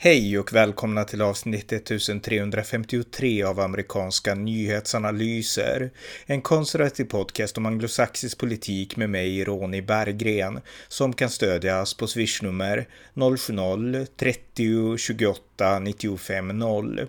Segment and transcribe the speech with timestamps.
[0.00, 5.90] Hej och välkomna till avsnitt 1353 av amerikanska nyhetsanalyser.
[6.26, 12.88] En konservativ podcast om anglosaxisk politik med mig, Ronny Berggren, som kan stödjas på swishnummer
[13.14, 17.06] 070-30 28 95 0.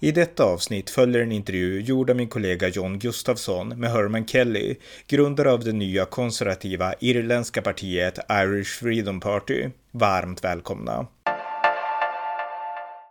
[0.00, 4.76] I detta avsnitt följer en intervju gjord av min kollega John Gustafsson med Herman Kelly,
[5.06, 9.68] grundare av det nya konservativa irländska partiet Irish Freedom Party.
[9.90, 11.06] Varmt välkomna!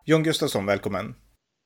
[0.06, 1.16] John Gustafsson, välkommen.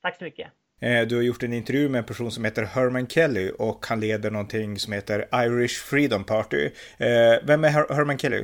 [0.02, 0.48] Tack så mycket.
[0.82, 4.00] Eh, du har gjort en intervju med en person som heter Herman Kelly och han
[4.00, 6.66] leder någonting som heter Irish Freedom Party.
[6.98, 8.44] Eh, vem är Herman Kelly?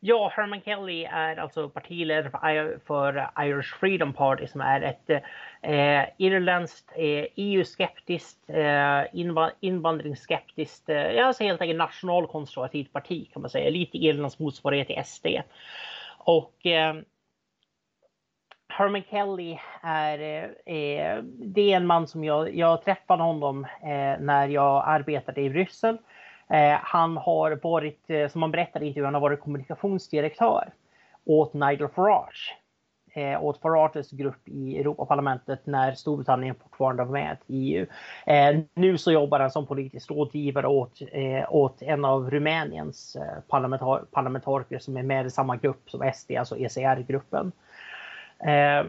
[0.00, 5.10] Ja, Herman Kelly är alltså partiledare för Irish Freedom Party som är ett
[5.62, 9.02] eh, irländskt, eh, EU-skeptiskt, eh,
[9.60, 13.70] invandringsskeptiskt, eh, alltså helt enkelt nationalkonservativt parti kan man säga.
[13.70, 15.26] Lite Irlands motsvarighet till SD.
[16.18, 16.94] Och eh,
[18.76, 24.20] Herman Kelly är, eh, eh, det är en man som jag, jag träffade honom eh,
[24.20, 25.98] när jag arbetade i Bryssel.
[26.50, 30.72] Eh, han har varit, eh, som han berättade i intervjun, han har varit kommunikationsdirektör
[31.24, 32.56] åt Nigel Farage.
[33.14, 37.86] Eh, åt Farages grupp i Europaparlamentet när Storbritannien fortfarande var med i EU.
[38.26, 43.40] Eh, nu så jobbar han som politisk rådgivare åt, eh, åt en av Rumäniens eh,
[43.48, 47.52] parlamentar parlamentariker som är med i samma grupp som SD, alltså ECR-gruppen.
[48.38, 48.86] Eh,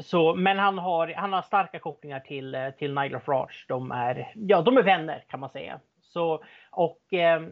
[0.00, 3.64] så, men han har, han har starka kopplingar till, eh, till Nigel Farage.
[3.68, 5.80] De är, ja, de är vänner kan man säga.
[6.02, 7.42] Så, och eh,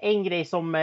[0.00, 0.82] en grej som eh,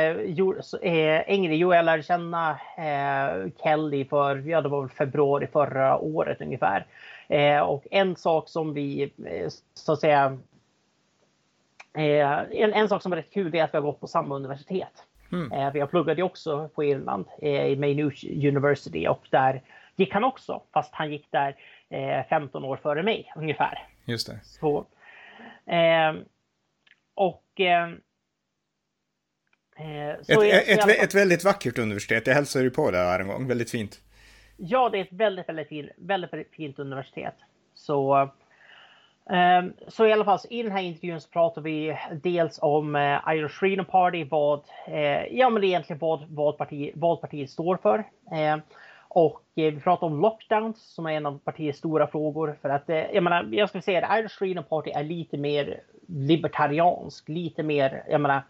[0.81, 5.48] eh en grej, jo, jag lärde känna eh, Kelly för, ja det var väl februari
[5.48, 6.86] förra året ungefär.
[7.28, 10.38] Eh, och en sak som vi, eh, så att säga,
[11.94, 15.05] en, en sak som är rätt kul är att vi har gått på samma universitet.
[15.31, 15.51] Mm.
[15.51, 19.61] Eh, jag pluggade också på Irland eh, i Maynooth University och där
[19.95, 21.55] gick han också, fast han gick där
[22.30, 23.87] 15 eh, år före mig ungefär.
[24.05, 24.39] Just det.
[24.43, 24.87] Så,
[25.65, 26.14] eh,
[27.14, 27.89] och eh,
[30.21, 32.27] så ett, ett, ett, ett, väldigt vackert universitet.
[32.27, 33.47] Jag hälsade ju på det här en gång.
[33.47, 34.02] Väldigt fint.
[34.58, 37.36] Ja, det är ett väldigt, väldigt, fint, väldigt, väldigt fint universitet.
[37.73, 38.30] Så
[39.30, 43.20] Ehm, så i alla fall, i den här intervjun så pratar vi dels om eh,
[43.27, 48.04] Irish Freedom Party, vad, eh, ja men egentligen vad, vad, parti, vad partiet står för.
[48.32, 48.61] Ehm,
[49.08, 52.58] och eh, vi pratar om lockdowns som är en av partiets stora frågor.
[52.61, 57.30] För att, jag menar, jag skulle säga att Irish Freedom Party är lite mer libertariansk,
[57.30, 58.42] lite mer, jag menar,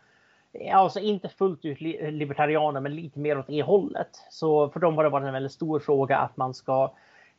[0.73, 4.09] alltså inte fullt ut libertarianer, men lite mer åt det hållet.
[4.29, 6.91] Så för dem har det varit en väldigt stor fråga att man ska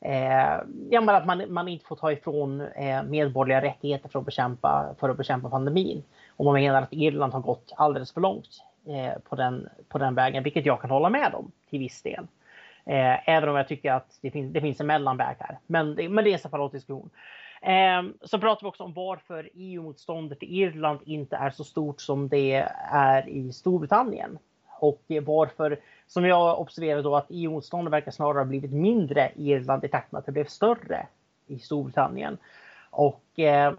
[0.04, 4.24] Eh, ja, men att man, man inte får ta ifrån eh, medborgerliga rättigheter för att,
[4.24, 6.02] bekämpa, för att bekämpa pandemin.
[6.36, 8.48] Och man menar att Irland har gått alldeles för långt
[8.86, 12.26] eh, på, den, på den vägen, vilket jag kan hålla med om till viss del.
[12.86, 15.58] Eh, även om jag tycker att det, finns, det finns en mellanväg här.
[15.66, 17.10] Men, det, men det är en separat diskussion.
[17.62, 22.28] Eh, så pratar vi också om varför EU-motståndet i Irland inte är så stort som
[22.28, 24.38] det är i Storbritannien.
[24.82, 29.84] Och varför som jag observerade då att EU-motståndet verkar snarare ha blivit mindre i Irland
[29.84, 31.06] i takt med att det blev större
[31.46, 32.38] i Storbritannien.
[32.90, 33.72] Och, eh,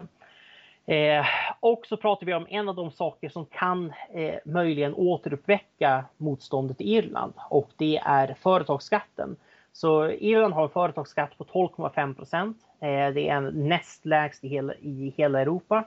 [0.86, 1.26] eh,
[1.60, 6.80] och så pratar vi om en av de saker som kan eh, möjligen återuppväcka motståndet
[6.80, 9.36] i Irland och det är företagsskatten.
[9.72, 12.56] Så Irland har en företagsskatt på 12,5 procent.
[12.80, 15.84] Eh, det är en näst lägst i hela, i hela Europa.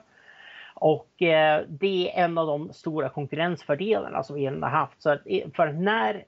[0.80, 5.02] Och eh, det är en av de stora konkurrensfördelarna som Irland har haft.
[5.02, 6.24] Så att, eh, för när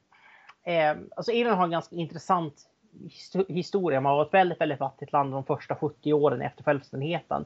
[0.65, 2.55] Eh, alltså Irland har en ganska intressant
[3.49, 4.01] historia.
[4.01, 7.45] Man var ett väldigt, väldigt fattigt land de första 70 åren efter självständigheten.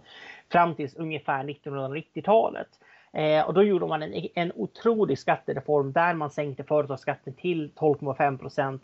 [0.53, 2.69] Fram till ungefär 1990-talet.
[3.13, 8.39] Eh, och då gjorde man en, en otrolig skattereform där man sänkte företagsskatten till 12,5
[8.39, 8.83] procent.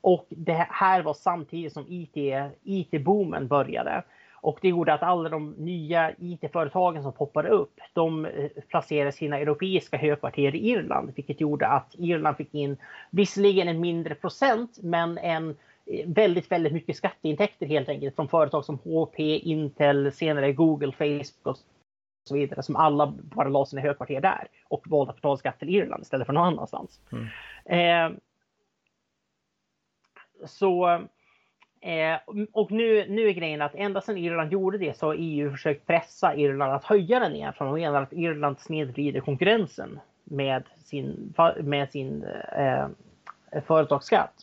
[0.00, 4.02] Och det här var samtidigt som IT-boomen IT började.
[4.42, 9.38] Och det gjorde att alla de nya IT-företagen som poppade upp, de eh, placerade sina
[9.38, 12.76] europeiska högkvarter i Irland, vilket gjorde att Irland fick in
[13.10, 15.56] visserligen en mindre procent, men en
[15.86, 21.46] eh, väldigt, väldigt mycket skatteintäkter helt enkelt från företag som HP, Intel, senare Google, Facebook
[21.46, 21.56] och
[22.28, 25.74] så vidare, som alla bara la sina högkvarter där och valde att betala skatt till
[25.74, 27.00] Irland istället för någon annanstans.
[27.12, 28.12] Mm.
[28.12, 28.18] Eh,
[30.46, 31.00] så
[31.82, 32.18] Eh,
[32.52, 35.86] och nu, nu är grejen att ända sedan Irland gjorde det så har EU försökt
[35.86, 37.52] pressa Irland att höja den igen.
[37.52, 42.24] För de menar att Irland snedvrider konkurrensen med sin, med sin
[42.56, 42.84] eh,
[43.52, 44.34] eh, företagsskatt.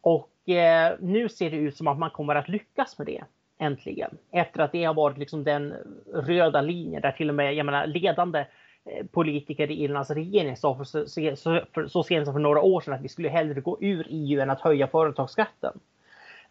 [0.00, 3.24] Och eh, nu ser det ut som att man kommer att lyckas med det
[3.58, 4.18] äntligen.
[4.32, 5.74] Efter att det har varit liksom den
[6.12, 8.38] röda linjen där till och med jag menar, ledande
[8.84, 11.06] eh, politiker i Irlands regering sa för så,
[11.36, 14.06] så, för, så sent som för några år sedan att vi skulle hellre gå ur
[14.10, 15.80] EU än att höja företagsskatten.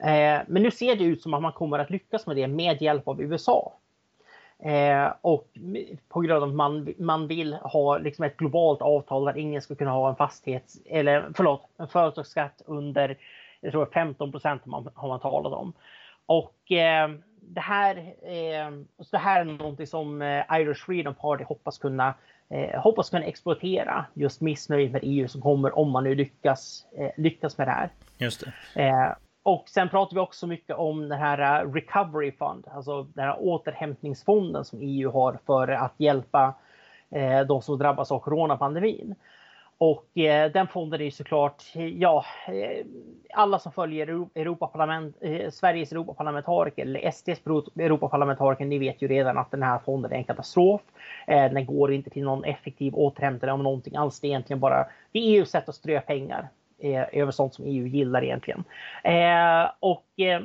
[0.03, 2.81] Eh, men nu ser det ut som att man kommer att lyckas med det med
[2.81, 3.73] hjälp av USA.
[4.59, 5.47] Eh, och
[6.09, 9.75] på grund av att man, man vill ha liksom ett globalt avtal där ingen ska
[9.75, 13.17] kunna ha en fastighets eller förlåt, en företagsskatt under
[13.61, 14.61] jag tror 15 procent
[14.95, 15.73] har man, talat om.
[16.25, 17.09] Och eh,
[17.41, 18.71] det här, eh,
[19.11, 22.13] det här är någonting som eh, Irish Freedom Party hoppas kunna
[22.49, 26.85] eh, hoppas kunna exploatera just missnöjet med EU som kommer om man nu lyckas
[27.17, 27.89] lyckas med det här.
[28.17, 28.43] Just
[28.73, 29.15] det.
[29.43, 33.35] Och sen pratar vi också mycket om den här eh, Recovery Fund, alltså den här
[33.39, 36.53] återhämtningsfonden som EU har för att hjälpa
[37.09, 39.15] eh, de som drabbas av coronapandemin.
[39.77, 42.85] Och eh, den fonden är ju såklart, ja, eh,
[43.33, 47.41] alla som följer Europaparlament, eh, Sveriges Europaparlamentariker eller SDs
[47.79, 50.81] Europaparlamentariker, ni vet ju redan att den här fonden är en katastrof.
[51.27, 54.19] Eh, den går inte till någon effektiv återhämtning av någonting alls.
[54.19, 56.49] Det är egentligen bara, det är EUs sätt att strö pengar
[56.81, 58.63] eh, över sånt som EU gillar egentligen.
[59.03, 60.41] Eh, och eh,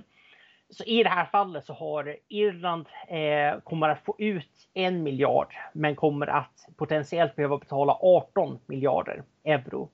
[0.71, 5.55] så i det här fallet så har Irland eh, kommer att få ut en miljard,
[5.73, 9.89] men kommer att potentiellt behöva betala 18 miljarder euro.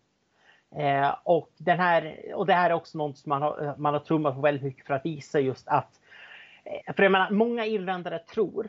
[0.76, 3.94] Eh, och, den här, och det här är också något som man har, eh, man
[3.94, 6.00] har trummat på väldigt mycket för att visa just att,
[6.64, 8.68] eh, för jag menar, många irländare tror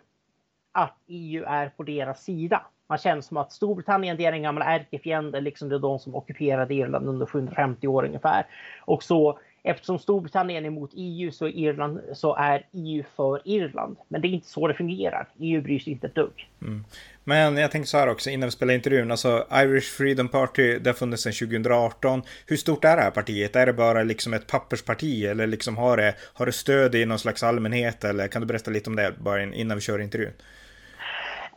[0.72, 2.66] att EU är på deras sida.
[2.90, 6.16] Man känner som att Storbritannien det är en gammal ärkefiende, liksom det är de som
[6.16, 8.46] ockuperade Irland under 750 år ungefär.
[8.86, 13.98] Och så eftersom Storbritannien är emot EU så är, Irland, så är EU för Irland.
[14.08, 15.28] Men det är inte så det fungerar.
[15.40, 16.50] EU bryr sig inte ett dugg.
[16.62, 16.86] Mm.
[17.24, 19.12] Men jag tänker så här också innan vi spelar intervjun.
[19.12, 22.22] Alltså Irish Freedom Party, det har funnits sedan 2018.
[22.48, 23.56] Hur stort är det här partiet?
[23.56, 27.20] Är det bara liksom ett pappersparti eller liksom har det, har det stöd i någon
[27.20, 28.04] slags allmänhet?
[28.04, 30.34] Eller kan du berätta lite om det bara innan vi kör intervjun?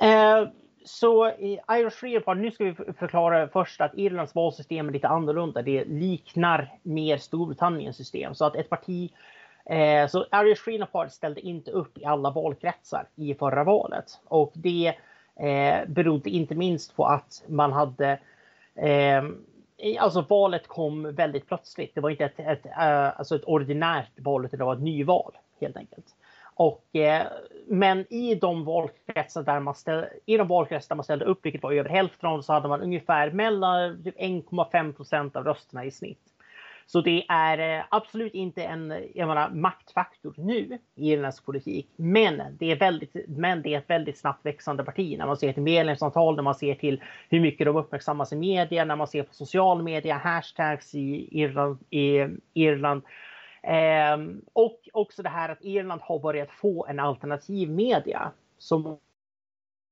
[0.03, 0.49] Uh
[0.87, 5.09] så i Irish Free Report, nu ska vi förklara först att Irlands valsystem är lite
[5.09, 5.63] annorlunda.
[5.63, 8.35] Det liknar mer Storbritanniens system.
[8.35, 9.13] Så att ett parti
[9.65, 14.21] eh, så Irish Free Report ställde inte upp i alla valkretsar i förra valet.
[14.25, 14.95] Och det
[15.41, 18.19] eh, berodde inte minst på att man hade
[18.75, 19.25] eh,
[19.99, 21.95] Alltså valet kom väldigt plötsligt.
[21.95, 25.33] Det var inte ett, ett, eh, alltså ett ordinärt val utan det var ett nyval
[25.61, 26.16] helt enkelt.
[26.59, 27.27] Och, eh,
[27.67, 31.63] men i de valkretsar där man ställde, i de valkretsar där man ställde upp, vilket
[31.63, 35.91] var över hälften av så hade man ungefär mellan typ 1,5 procent av rösterna i
[35.91, 36.21] snitt.
[36.87, 41.89] Så det är eh, absolut inte en jag menar, maktfaktor nu i irländsk politik.
[41.97, 45.53] Men det, är väldigt, men det är ett väldigt snabbt växande parti när man ser
[45.53, 49.23] till medlemsantal, när man ser till hur mycket de uppmärksammas i media, när man ser
[49.23, 53.03] på social media, hashtags i Irland, i Irland
[53.67, 54.19] Eh,
[54.53, 58.99] och också det här att Irland har börjat få en alternativ media som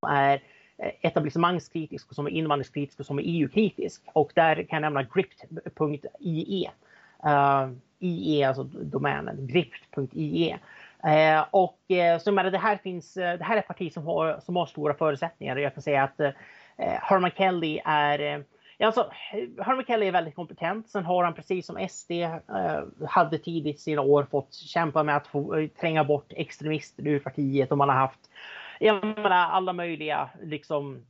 [0.08, 0.42] är
[0.78, 4.02] eh, etablissemangskritisk, och som är invandringskritisk och som är EU-kritisk.
[4.12, 6.70] Och där kan jag nämna gript.ie.
[7.24, 10.58] Uh, ehm, IE, alltså domänen, gript.ie.
[11.04, 14.06] Eh, och eh, så menar, det här finns, eh, det här är ett parti som
[14.06, 15.56] har, som har stora förutsättningar.
[15.56, 16.32] Jag kan säga att eh,
[16.76, 18.40] Herman Kelly är eh,
[18.78, 19.10] Alltså,
[19.62, 20.88] Herman Kelly är väldigt kompetent.
[20.88, 22.38] Sen har han precis som SD eh,
[23.08, 27.72] hade tidigt sina år fått kämpa med att få, eh, tränga bort extremister ur partiet
[27.72, 28.30] och man har haft
[28.80, 31.06] jag menar, alla möjliga liksom,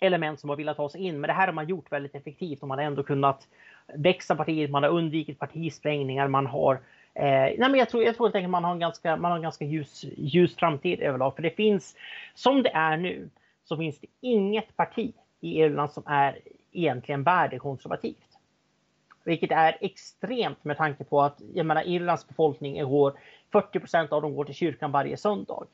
[0.00, 1.20] element som har velat ta sig in.
[1.20, 3.48] Men det här har man gjort väldigt effektivt och man har ändå kunnat
[3.94, 4.70] växa partiet.
[4.70, 6.28] Man har undvikit partisprängningar.
[6.28, 6.74] Man har
[7.14, 9.42] eh, nej men jag tror, jag tror att man har en ganska, man har en
[9.42, 11.36] ganska ljus, ljus framtid överlag.
[11.36, 11.96] För det finns,
[12.34, 13.30] som det är nu,
[13.64, 16.38] så finns det inget parti i Irland som är
[16.76, 18.38] egentligen värdekonservativt.
[19.24, 23.18] Vilket är extremt med tanke på att jag menar, Irlands befolkning går
[23.52, 25.66] 40 procent av dem går till kyrkan varje söndag.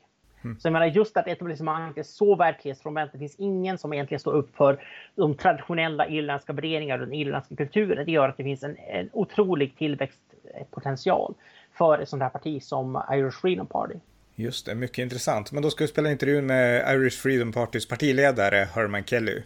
[0.43, 0.59] Mm.
[0.59, 3.11] Så jag menar just att etablissemanget är så verklighetsfrånvänt.
[3.11, 4.83] Det finns ingen som egentligen står upp för
[5.15, 8.05] de traditionella irländska värderingarna och den irländska kulturen.
[8.05, 11.33] Det gör att det finns en, en otrolig tillväxtpotential
[11.77, 13.95] för ett sånt här parti som Irish Freedom Party.
[14.35, 15.51] Just det, mycket intressant.
[15.51, 19.41] Men då ska vi spela intervjun med Irish Freedom Partys partiledare Herman Kelly.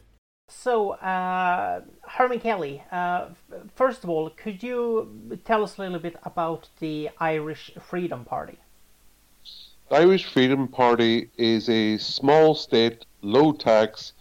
[0.68, 3.28] So, uh, Herman Kelly, uh,
[3.76, 8.58] first of all, could you tell us a little bit about the Irish Freedom Party?
[9.90, 14.14] The Irish Freedom Party is a small state, low tax,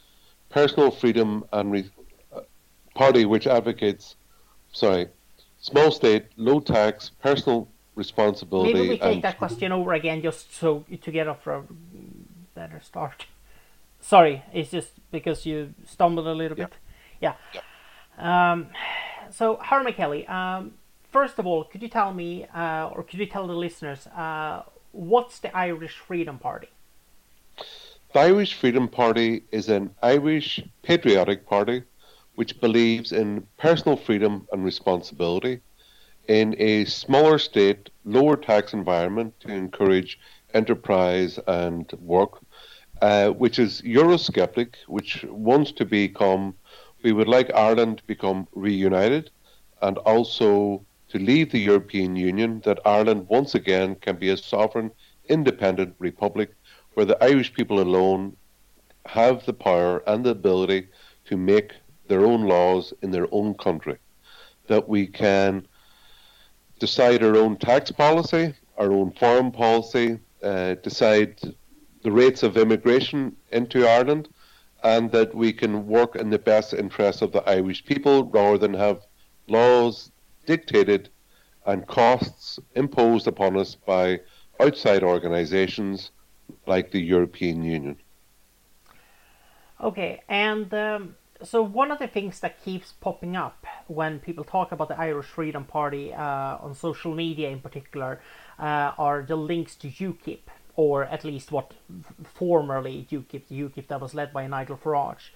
[0.51, 1.91] personal freedom and re-
[2.33, 2.41] uh,
[2.95, 4.17] party which advocates,
[4.73, 5.09] sorry,
[5.61, 8.73] small state, low tax, personal responsibility.
[8.73, 11.63] Maybe we take that question over again just so to get off a
[12.55, 13.27] better start.
[14.07, 16.73] Sorry, it's just because you stumbled a little bit.
[17.21, 17.35] Yeah.
[17.53, 18.53] yeah.
[18.53, 18.69] Um,
[19.33, 20.75] so, Harry Kelly, um,
[21.11, 24.63] first of all, could you tell me, uh, or could you tell the listeners, uh,
[24.93, 26.69] what's the Irish Freedom Party?
[28.13, 31.83] The Irish Freedom Party is an Irish patriotic party
[32.37, 35.61] which believes in personal freedom and responsibility
[36.29, 40.21] in a smaller state, lower tax environment to encourage
[40.55, 42.39] enterprise and work,
[43.03, 46.55] uh, which is Eurosceptic, which wants to become,
[47.03, 49.31] we would like Ireland to become reunited
[49.83, 54.91] and also to leave the European Union, that Ireland once again can be a sovereign,
[55.29, 56.55] independent republic
[56.95, 58.37] where the Irish people alone
[59.05, 60.89] have the power and the ability
[61.27, 61.73] to make
[62.09, 63.99] their own laws in their own country.
[64.69, 65.67] That we can
[66.79, 71.39] decide our own tax policy, our own foreign policy, uh, decide
[72.07, 74.29] the rates of immigration into Ireland,
[74.85, 78.75] and that we can work in the best interests of the Irish people rather than
[78.75, 79.05] have
[79.49, 80.13] laws
[80.47, 81.09] dictated
[81.67, 84.21] and costs imposed upon us by
[84.61, 86.13] outside organizations
[86.65, 87.97] like the European Union.
[89.81, 94.71] Okay, and um, so one of the things that keeps popping up when people talk
[94.71, 98.21] about the Irish Freedom Party uh, on social media in particular
[98.61, 100.47] uh, are the links to UKIP,
[100.77, 101.73] or at least what
[102.35, 105.31] formerly UKIP, the UKIP that was led by Nigel Farage.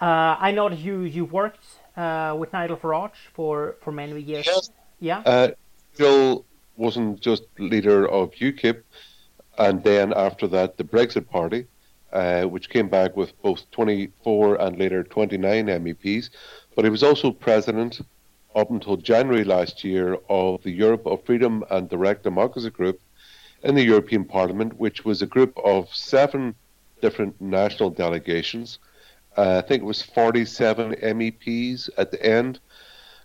[0.00, 1.64] Uh, I know that you you worked
[1.96, 4.46] uh, with Nigel Farage for for many years.
[4.46, 4.70] Yes.
[5.00, 5.18] Yeah.
[5.20, 5.48] Uh,
[5.98, 6.44] Nigel
[6.76, 8.82] wasn't just leader of UKIP,
[9.58, 11.66] and then after that the Brexit Party
[12.12, 16.30] uh, which came back with both 24 and later 29 MEPs.
[16.74, 18.00] But he was also president
[18.54, 23.00] up until January last year of the Europe of Freedom and Direct Democracy Group
[23.66, 26.54] in the European Parliament, which was a group of seven
[27.02, 28.78] different national delegations.
[29.36, 32.60] Uh, I think it was 47 MEPs at the end.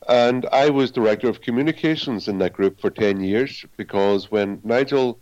[0.10, 5.20] And I was director of communications in that group for 10 years because when Nigel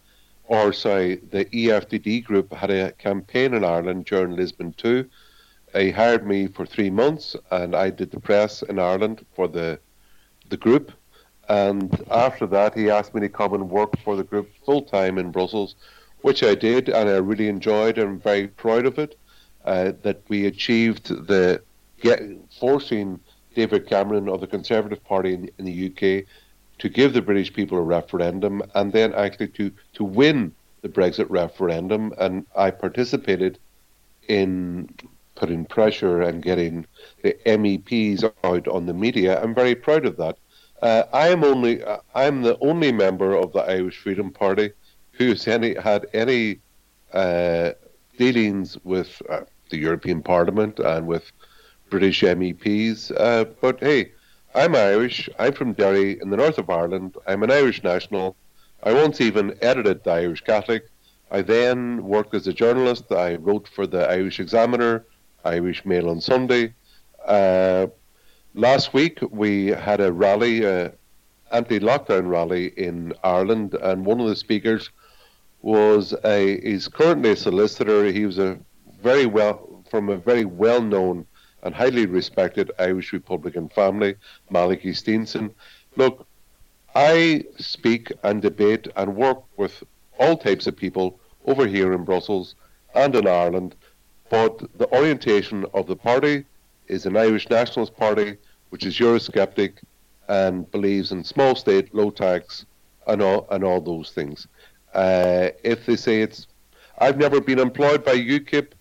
[0.49, 5.07] or sorry, the EFDD group had a campaign in Ireland during Lisbon 2.
[5.75, 9.79] He hired me for three months, and I did the press in Ireland for the
[10.49, 10.91] the group.
[11.49, 15.17] And after that, he asked me to come and work for the group full time
[15.17, 15.75] in Brussels,
[16.21, 17.97] which I did, and I really enjoyed.
[17.97, 19.15] and I'm very proud of it.
[19.65, 21.61] Uh, that we achieved the
[22.01, 22.21] get,
[22.59, 23.19] forcing
[23.55, 26.25] David Cameron of the Conservative Party in, in the UK
[26.79, 31.25] to give the British people a referendum and then actually to, to win the Brexit
[31.29, 32.13] referendum.
[32.17, 33.59] And I participated
[34.29, 34.89] in
[35.35, 36.85] putting pressure and getting
[37.21, 39.41] the MEPs out on the media.
[39.41, 40.37] I'm very proud of that.
[40.81, 44.71] Uh, I am only uh, I'm the only member of the Irish Freedom Party
[45.11, 46.59] who's any had any
[47.13, 47.71] uh,
[48.17, 51.31] dealings with uh, the European Parliament and with
[51.89, 53.11] British MEPs.
[53.17, 54.11] Uh, but hey,
[54.55, 55.29] I'm Irish.
[55.37, 57.17] I'm from Derry in the north of Ireland.
[57.27, 58.35] I'm an Irish national.
[58.83, 60.89] I once even edited the Irish Catholic.
[61.31, 63.11] I then worked as a journalist.
[63.11, 65.05] I wrote for the Irish Examiner,
[65.43, 66.73] Irish Mail on Sunday.
[68.59, 70.89] Last week we had a rally, uh,
[71.49, 74.89] anti-lockdown rally in Ireland, and one of the speakers
[75.61, 76.59] was a.
[76.59, 78.03] He's currently a solicitor.
[78.11, 78.59] He was a
[79.01, 81.25] very well from a very well-known
[81.63, 84.15] and highly respected Irish Republican family,
[84.49, 85.53] Malachy Steenson.
[85.95, 86.27] Look,
[86.93, 89.81] I speak and debate and work with
[90.19, 92.55] all types of people over here in Brussels
[92.93, 93.75] and in Ireland,
[94.29, 96.43] but the orientation of the party
[96.89, 98.35] is an Irish nationalist party
[98.69, 99.73] which is Eurosceptic
[100.27, 102.65] and believes in small state, low tax,
[103.07, 104.47] and all, and all those things.
[104.93, 106.47] Uh, if they say it's,
[106.99, 108.71] I've never been employed by UKIP,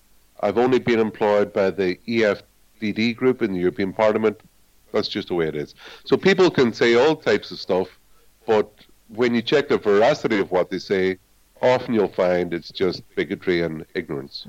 [0.41, 4.41] I've only been employed by the EFDD group in the European Parliament.
[4.93, 5.75] That's just the way it is.
[6.05, 7.89] So people can say all types of stuff,
[8.47, 8.71] but
[9.09, 11.19] when you check the veracity of what they say,
[11.61, 14.47] often you'll find it's just bigotry and ignorance.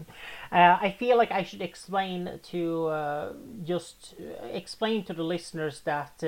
[0.52, 4.16] Uh, I feel like I should explain to uh, just
[4.52, 6.24] explain to the listeners that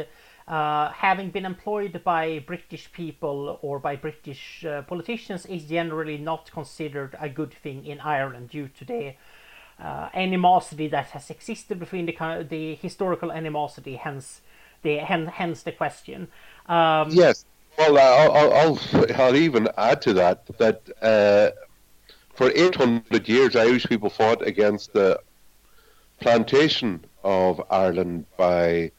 [0.48, 6.52] uh, having been employed by British people or by British uh, politicians is generally not
[6.52, 9.14] considered a good thing in Ireland due to the
[9.80, 13.96] uh, animosity that has existed between the the historical animosity.
[13.96, 14.42] Hence,
[14.84, 16.28] the hence the question.
[16.68, 17.46] Um, yes.
[17.78, 18.80] Well, I'll, I'll,
[19.16, 21.52] I'll even add to that that uh,
[22.34, 25.20] for 800 years, Irish people fought against the
[26.20, 28.92] plantation of Ireland by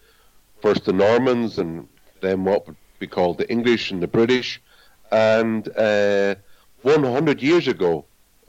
[0.60, 1.88] first the Normans and
[2.20, 4.60] then what would be called the English and the British.
[5.10, 6.36] And uh,
[6.82, 8.04] 100 years ago,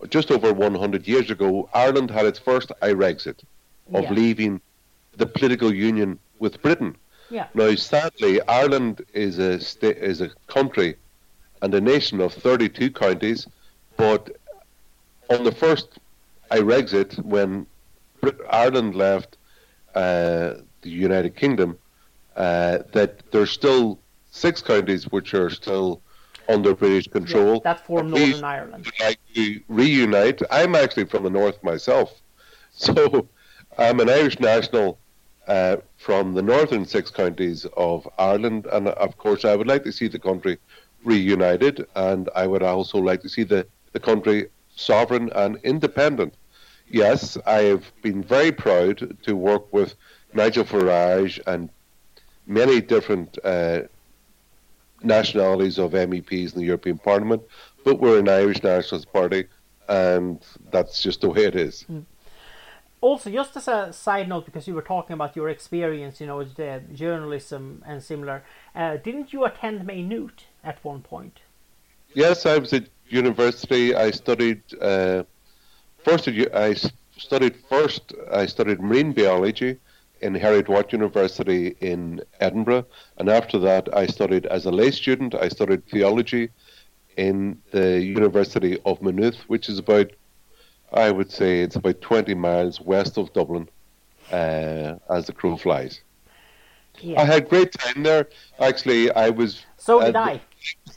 [0.10, 3.40] just over 100 years ago, Ireland had its first Irexit
[3.94, 4.12] of yeah.
[4.12, 4.62] leaving
[5.18, 6.96] the political union with Britain.
[7.30, 7.48] Yeah.
[7.54, 10.98] Now, sadly, Ireland is a sta- is a country
[11.62, 13.48] and a nation of 32 counties,
[13.98, 14.30] but
[15.30, 16.00] on the first
[16.52, 17.66] Irexit, when
[18.50, 19.38] Ireland left
[19.96, 21.78] uh, the United Kingdom,
[22.36, 24.00] uh, that there's still
[24.32, 26.02] six counties which are still
[26.50, 27.56] under British control.
[27.56, 28.92] Yeah, that form Northern Ireland.
[29.00, 30.42] Like to reunite.
[30.52, 32.22] I'm actually from the north myself,
[32.72, 33.28] so
[33.78, 34.98] I'm an Irish national
[35.48, 39.92] uh, from the northern six counties of Ireland, and of course, I would like to
[39.92, 40.58] see the country
[41.04, 46.34] reunited, and I would also like to see the, the country sovereign and independent.
[46.90, 49.96] Yes, I have been very proud to work with
[50.34, 51.70] Nigel Farage and
[52.46, 53.82] many different uh,
[55.02, 57.42] nationalities of MEPs in the European Parliament,
[57.84, 59.46] but we're an Irish Nationalist Party,
[59.88, 60.40] and
[60.72, 61.86] that's just the way it is.
[61.92, 62.06] Mm.
[63.02, 66.38] Also, just as a side note, because you were talking about your experience, you know,
[66.38, 71.42] with uh, journalism and similar, uh, didn't you attend Maynooth at one point?
[72.14, 73.96] Yes, I was at university.
[73.96, 75.24] I studied uh,
[76.04, 76.28] first.
[76.28, 76.76] I
[77.18, 78.14] studied first.
[78.32, 79.78] I studied marine biology
[80.22, 82.86] in Heriot Watt University in Edinburgh,
[83.18, 85.36] and after that, I studied as a lay student.
[85.36, 86.50] I studied theology
[87.18, 90.12] in the University of Maynooth, which is about,
[90.92, 93.70] I would say, it's about 20 miles west of Dublin,
[94.32, 96.02] uh, as the crow flies.
[97.00, 97.22] Yeah.
[97.22, 98.30] I had great time there.
[98.60, 99.66] Actually, I was.
[99.78, 100.42] So did I.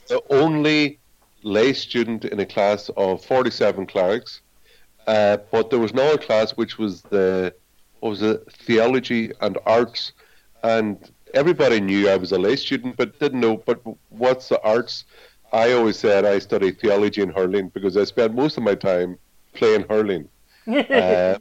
[0.07, 0.99] The only
[1.43, 4.41] lay student in a class of 47 clerics,
[5.07, 7.53] uh, but there was another class which was the
[8.01, 10.11] was it theology and arts,
[10.63, 13.57] and everybody knew I was a lay student, but didn't know.
[13.57, 15.05] But what's the arts?
[15.53, 19.17] I always said I studied theology and hurling because I spent most of my time
[19.53, 20.27] playing hurling.
[20.67, 21.37] uh,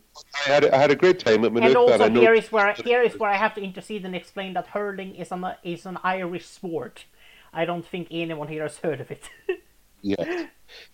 [0.47, 1.71] I, had, I had a great time at Maynooth.
[1.71, 4.53] And also, here is where I, here is where I have to intercede and explain
[4.55, 7.07] that hurling is an is an Irish sport.
[7.53, 9.29] I don't think anyone here has heard of it.
[10.06, 10.48] yes,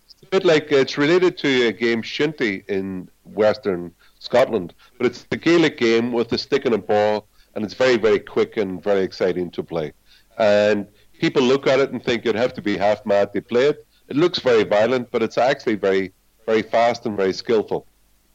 [0.05, 4.73] it's a bit like it's related to a game shinty in Western Scotland.
[4.97, 8.19] But it's the Gaelic game with a stick and a ball, and it's very, very
[8.19, 9.93] quick and very exciting to play.
[10.37, 10.87] And
[11.19, 13.87] people look at it and think you'd have to be half mad to play it.
[14.09, 16.13] It looks very violent, but it's actually very,
[16.45, 17.85] very fast and very skillful.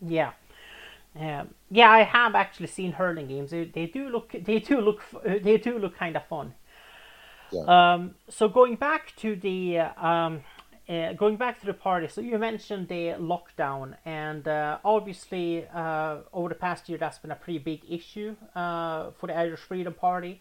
[0.01, 0.33] Yeah.
[1.19, 3.51] Um, yeah, I have actually seen hurling games.
[3.51, 6.55] They, they do look, they do look, they do look kind of fun.
[7.51, 7.63] Yeah.
[7.67, 10.43] Um, so going back to the um,
[10.89, 16.19] uh, going back to the party, so you mentioned the lockdown, and uh, obviously uh,
[16.33, 19.93] over the past year that's been a pretty big issue uh, for the Irish Freedom
[19.93, 20.41] Party.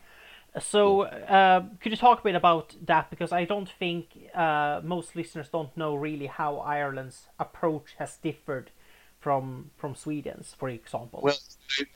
[0.60, 3.10] So uh, could you talk a bit about that?
[3.10, 8.72] Because I don't think uh, most listeners don't know really how Ireland's approach has differed
[9.20, 11.20] from from Sweden's, for example.
[11.24, 11.36] Well,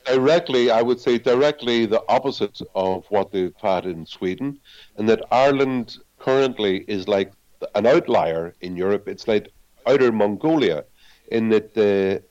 [0.05, 4.59] directly, I would say directly the opposite of what they've had in Sweden,
[4.97, 7.31] and that Ireland currently is like
[7.75, 9.07] an outlier in Europe.
[9.07, 9.51] It's like
[9.85, 10.85] outer Mongolia,
[11.27, 12.23] in that the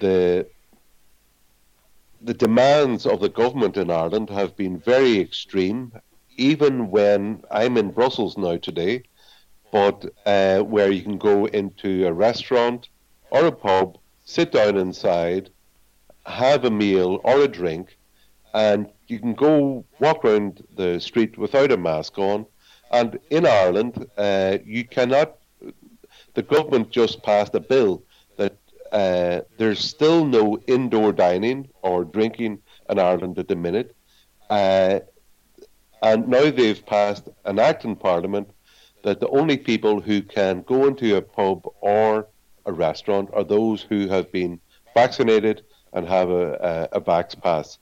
[0.00, 0.46] the
[2.20, 5.92] the demands of the government in Ireland have been very extreme.
[6.36, 9.02] Even when I'm in Brussels now today,
[9.72, 12.88] but uh, where you can go into a restaurant
[13.30, 15.50] or a pub, sit down inside,
[16.26, 17.98] have a meal or a drink,
[18.54, 22.46] and you can go walk around the street without a mask on
[22.90, 25.36] and in Ireland, uh, you cannot.
[26.34, 28.02] The government just passed a bill
[28.36, 28.56] that
[28.92, 33.94] uh, there's still no indoor dining or drinking in Ireland at the minute.
[34.48, 35.00] Uh,
[36.02, 38.50] and now they've passed an act in Parliament
[39.02, 42.28] that the only people who can go into a pub or
[42.66, 44.60] a restaurant are those who have been
[44.94, 47.78] vaccinated and have a, a, a vax pass.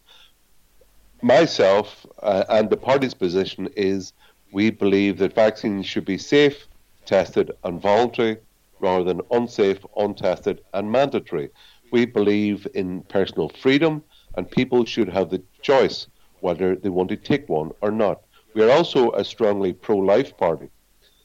[1.23, 4.13] Myself uh, and the party's position is
[4.53, 6.67] we believe that vaccines should be safe,
[7.05, 8.39] tested, and voluntary
[8.81, 11.51] rather than unsafe, untested, and mandatory.
[11.93, 14.03] We believe in personal freedom,
[14.37, 16.07] and people should have the choice
[16.41, 18.23] whether they want to take one or not.
[18.55, 20.69] We are also a strongly pro life party.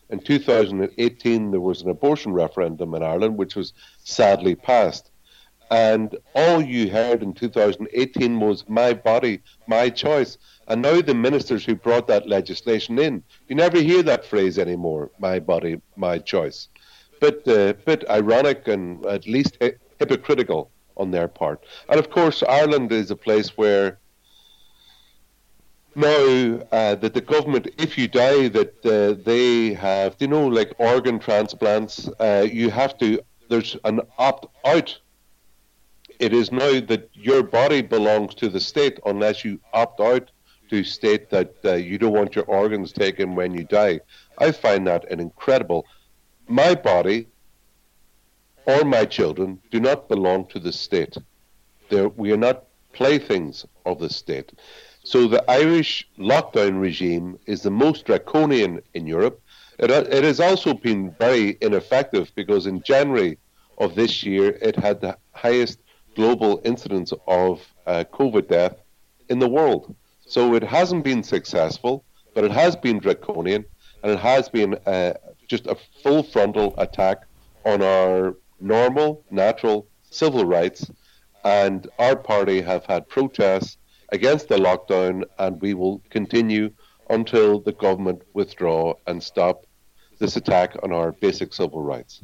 [0.09, 5.10] In 2018, there was an abortion referendum in Ireland, which was sadly passed.
[5.71, 10.37] And all you heard in 2018 was my body, my choice.
[10.67, 15.11] And now the ministers who brought that legislation in, you never hear that phrase anymore,
[15.17, 16.67] my body, my choice.
[17.21, 19.57] Bit, uh, bit ironic and at least
[19.97, 21.63] hypocritical on their part.
[21.87, 23.99] And of course, Ireland is a place where
[25.95, 30.73] now uh, that the government, if you die, that uh, they have, you know, like
[30.79, 34.99] organ transplants, uh, you have to, there's an opt out
[36.21, 40.29] it is now that your body belongs to the state unless you opt out
[40.69, 43.99] to state that uh, you don't want your organs taken when you die.
[44.37, 45.87] I find that an incredible.
[46.47, 47.27] My body,
[48.67, 51.17] or my children do not belong to the state.
[51.89, 54.51] They're, we are not playthings of the state.
[55.03, 59.41] So the Irish lockdown regime is the most draconian in Europe.
[59.79, 63.39] It, it has also been very ineffective because in January
[63.79, 65.79] of this year it had the highest
[66.15, 68.75] global incidence of uh, COVID death
[69.29, 69.95] in the world.
[70.25, 73.65] So it hasn't been successful, but it has been draconian
[74.03, 75.13] and it has been uh,
[75.47, 77.23] just a full frontal attack
[77.65, 80.89] on our normal, natural civil rights.
[81.43, 83.77] And our party have had protests
[84.11, 86.71] against the lockdown, and we will continue
[87.09, 89.65] until the government withdraw and stop
[90.19, 92.23] this attack on our basic civil rights.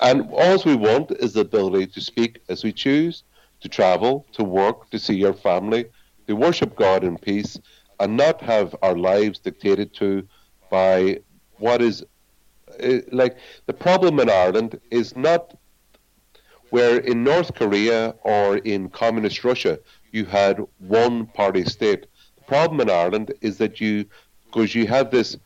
[0.00, 3.24] And all we want is the ability to speak as we choose,
[3.60, 5.86] to travel, to work, to see your family,
[6.26, 7.58] to worship God in peace,
[8.00, 10.28] and not have our lives dictated to
[10.70, 11.20] by
[11.58, 12.04] what is
[12.82, 15.56] uh, like the problem in Ireland is not
[16.70, 19.78] where in North Korea or in communist Russia
[20.12, 22.06] you had one party state.
[22.36, 24.04] The problem in Ireland is that you,
[24.46, 25.36] because you have this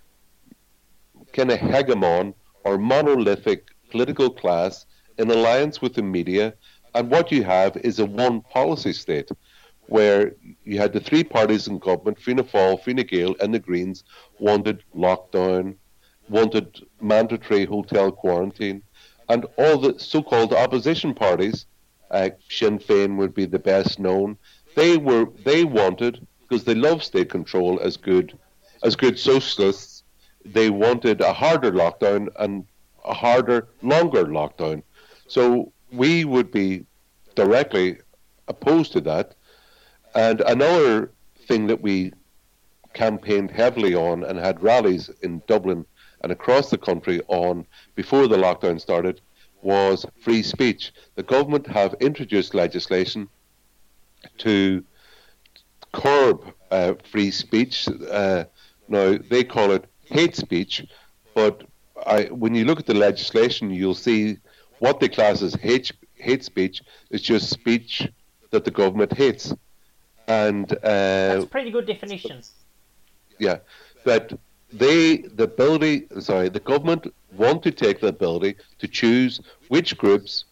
[1.33, 4.87] kind of hegemon or monolithic political class
[5.19, 6.55] in alliance with the media,
[6.95, 9.31] and what you have is a one policy state
[9.87, 14.05] where you had the three parties in government, Fianna Fáil, Fine Gael, and the Greens,
[14.39, 15.75] wanted lockdown,
[16.29, 16.67] wanted
[17.01, 18.83] mandatory hotel quarantine,
[19.29, 21.67] and all the so-called opposition parties,
[22.11, 24.37] uh, Sinn Féin would be the best known.
[24.75, 28.39] They were they wanted because they love state control as good
[28.83, 30.05] as good socialists.
[30.45, 32.65] They wanted a harder lockdown and
[33.05, 34.83] a harder, longer lockdown.
[35.27, 36.85] So we would be
[37.35, 37.99] directly
[38.49, 39.35] opposed to that.
[40.15, 41.13] And another
[41.47, 42.13] thing that we
[42.93, 45.87] campaigned heavily on and had rallies in Dublin
[46.23, 49.21] and across the country on before the lockdown started
[49.63, 50.93] was free speech.
[51.15, 53.29] The government have introduced legislation
[54.39, 54.85] to
[55.93, 57.89] curb uh, free speech.
[57.89, 58.45] Uh,
[58.89, 60.85] now they call it hate speech,
[61.35, 61.65] but
[62.07, 64.39] I, when you look at the legislation, you'll see
[64.79, 68.09] what they class as hate hate speech is just speech
[68.51, 69.55] that the government hates,
[70.27, 72.43] and uh, that's a pretty good definition.
[73.39, 73.59] Yeah,
[74.05, 74.33] but
[74.73, 80.45] they the ability sorry the government want to take the ability to choose which groups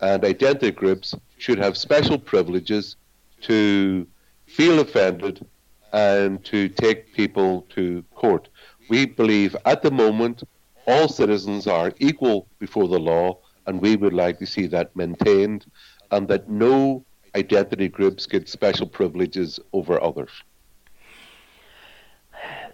[0.00, 2.96] and identity groups should have special privileges
[3.42, 4.06] to
[4.46, 5.46] feel offended
[5.92, 8.48] and to take people to court.
[8.88, 10.42] We believe at the moment
[10.86, 15.66] all citizens are equal before the law, and we would like to see that maintained
[16.10, 17.04] and that no
[17.36, 20.30] identity groups get special privileges over others.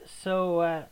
[0.05, 0.83] So, uh,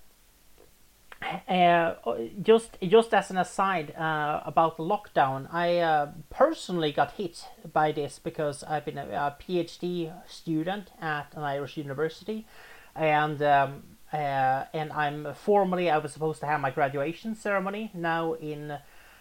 [1.48, 1.94] uh,
[2.42, 7.92] just just as an aside uh, about the lockdown, I uh, personally got hit by
[7.92, 12.46] this because I've been a, a PhD student at an Irish university,
[12.94, 13.82] and um,
[14.14, 18.78] uh, and I'm formally I was supposed to have my graduation ceremony now in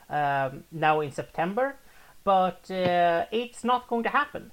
[0.10, 1.76] um, now in September,
[2.24, 4.52] but uh, it's not going to happen.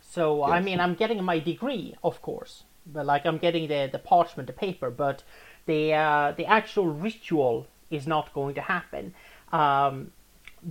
[0.00, 0.52] So yes.
[0.56, 4.46] I mean I'm getting my degree, of course, but like I'm getting the the parchment,
[4.46, 5.22] the paper, but
[5.64, 9.14] the uh, the actual ritual is not going to happen
[9.52, 10.12] um,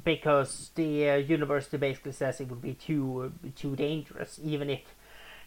[0.04, 4.82] because the uh, university basically says it would be too too dangerous, even if.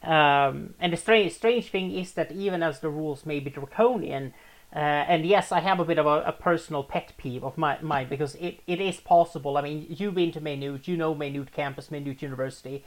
[0.03, 4.33] Um, and the strange strange thing is that even as the rules may be draconian,
[4.75, 7.79] uh, and yes, I have a bit of a, a, personal pet peeve of my
[7.83, 9.59] mine because it, it is possible.
[9.59, 12.85] I mean, you've been to Maynooth, you know Maynooth campus, Maynooth University.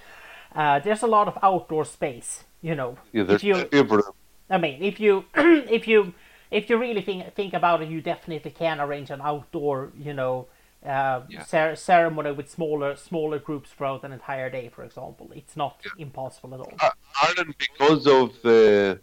[0.56, 2.98] Uh, there's a lot of outdoor space, you know.
[3.12, 3.70] Yeah, if you,
[4.50, 6.14] I mean, if you if you
[6.50, 10.48] if you really think think about it, you definitely can arrange an outdoor, you know,
[10.86, 11.44] uh, yeah.
[11.44, 14.70] cer- ceremony with smaller smaller groups throughout an entire day.
[14.70, 15.92] For example, it's not yeah.
[15.98, 16.74] impossible at all.
[16.80, 16.90] Uh,
[17.22, 19.00] Ireland, because of the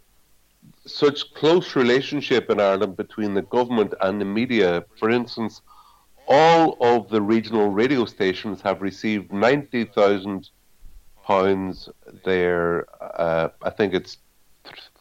[0.85, 5.61] such close relationship in Ireland between the government and the media, for instance,
[6.27, 10.49] all of the regional radio stations have received ninety thousand
[11.23, 11.89] pounds.
[12.23, 14.17] There, uh, I think it's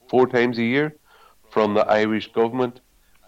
[0.08, 0.96] four times a year
[1.50, 2.80] from the Irish government.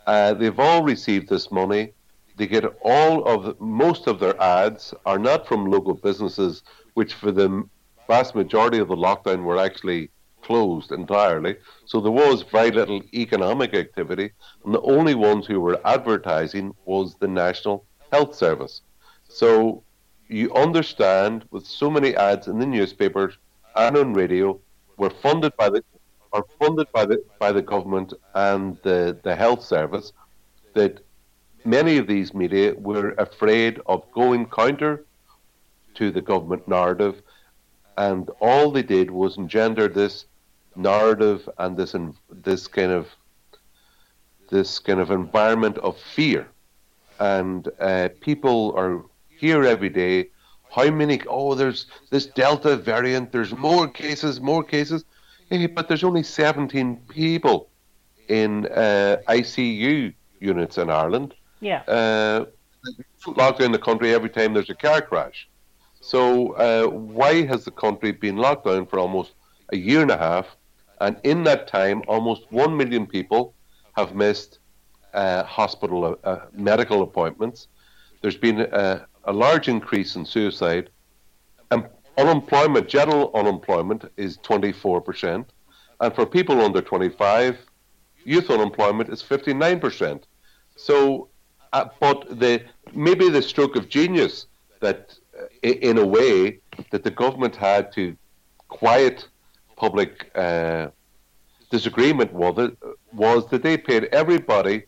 [0.06, 1.92] Uh, they've all received this money.
[2.36, 6.62] They get all of most of their ads are not from local businesses,
[6.94, 7.68] which for the
[8.08, 10.10] vast majority of the lockdown were actually
[10.42, 11.56] closed entirely.
[11.84, 14.32] So there was very little economic activity,
[14.64, 18.82] and the only ones who were advertising was the National Health Service.
[19.28, 19.82] So
[20.28, 23.36] you understand, with so many ads in the newspapers
[23.76, 24.58] and on radio,
[24.96, 25.82] were funded by the
[26.32, 30.12] are funded by the by the government and the, the health service
[30.74, 31.00] that
[31.64, 35.04] many of these media were afraid of going counter
[35.94, 37.22] to the government narrative,
[37.96, 40.26] and all they did was engender this
[40.74, 41.94] narrative and this
[42.30, 43.08] this kind of
[44.50, 46.48] this kind of environment of fear,
[47.18, 50.28] and uh, people are here every day.
[50.70, 51.20] How many?
[51.26, 53.32] Oh, there's this Delta variant.
[53.32, 55.04] There's more cases, more cases.
[55.50, 57.68] Hey, but there's only 17 people
[58.28, 61.34] in uh, ICU units in Ireland.
[61.62, 61.82] Yeah.
[61.82, 62.46] Uh,
[63.26, 65.48] locked in the country every time there's a car crash.
[66.00, 69.32] So uh, why has the country been locked down for almost
[69.72, 70.56] a year and a half?
[71.00, 73.54] And in that time, almost one million people
[73.96, 74.58] have missed
[75.14, 77.68] uh, hospital uh, medical appointments.
[78.20, 80.90] There's been a, a large increase in suicide.
[81.70, 81.86] And
[82.18, 85.46] unemployment, general unemployment, is 24%.
[86.00, 87.58] And for people under 25,
[88.24, 90.24] youth unemployment is 59%.
[90.74, 91.28] So,
[91.72, 92.62] uh, but the
[92.94, 94.46] maybe the stroke of genius
[94.80, 96.58] that, uh, in a way,
[96.90, 98.16] that the government had to
[98.68, 99.28] quiet
[99.76, 100.88] public uh,
[101.70, 102.76] disagreement was that,
[103.12, 104.84] was that they paid everybody,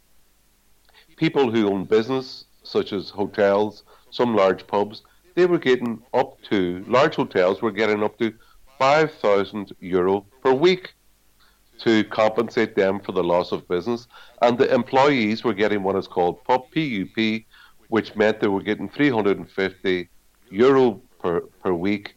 [1.16, 5.02] people who own business, such as hotels, some large pubs,
[5.34, 8.32] they were getting up to large hotels were getting up to
[8.78, 10.94] five thousand euro per week
[11.80, 14.06] to compensate them for the loss of business,
[14.42, 17.44] and the employees were getting what is called PUP,
[17.88, 20.08] which meant they were getting 350
[20.50, 22.14] euro per, per week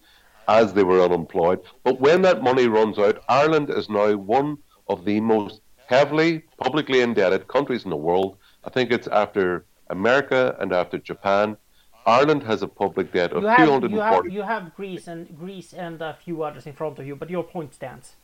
[0.48, 1.60] as they were unemployed.
[1.84, 7.02] But when that money runs out, Ireland is now one of the most heavily publicly
[7.02, 8.38] indebted countries in the world.
[8.64, 11.58] I think it's after America and after Japan.
[12.06, 13.94] Ireland has a public debt of you have, 240.
[13.94, 17.16] You have, you have Greece and Greece and a few others in front of you,
[17.16, 18.16] but your point stands.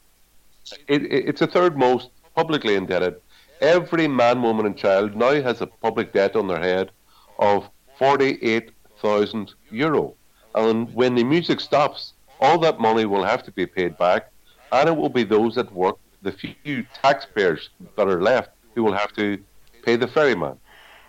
[0.88, 3.16] It, it, it's the third most publicly indebted.
[3.62, 6.92] Every man, woman, and child now has a public debt on their head
[7.40, 10.16] of 48,000 euro.
[10.56, 14.32] And when the music stops, all that money will have to be paid back,
[14.72, 18.94] and it will be those that work, the few taxpayers that are left, who will
[18.94, 19.38] have to
[19.84, 20.58] pay the ferryman.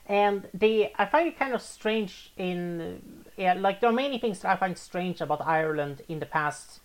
[0.06, 3.00] And the I find it kind of strange in
[3.36, 6.80] yeah, like there are many things that I find strange about Ireland in the past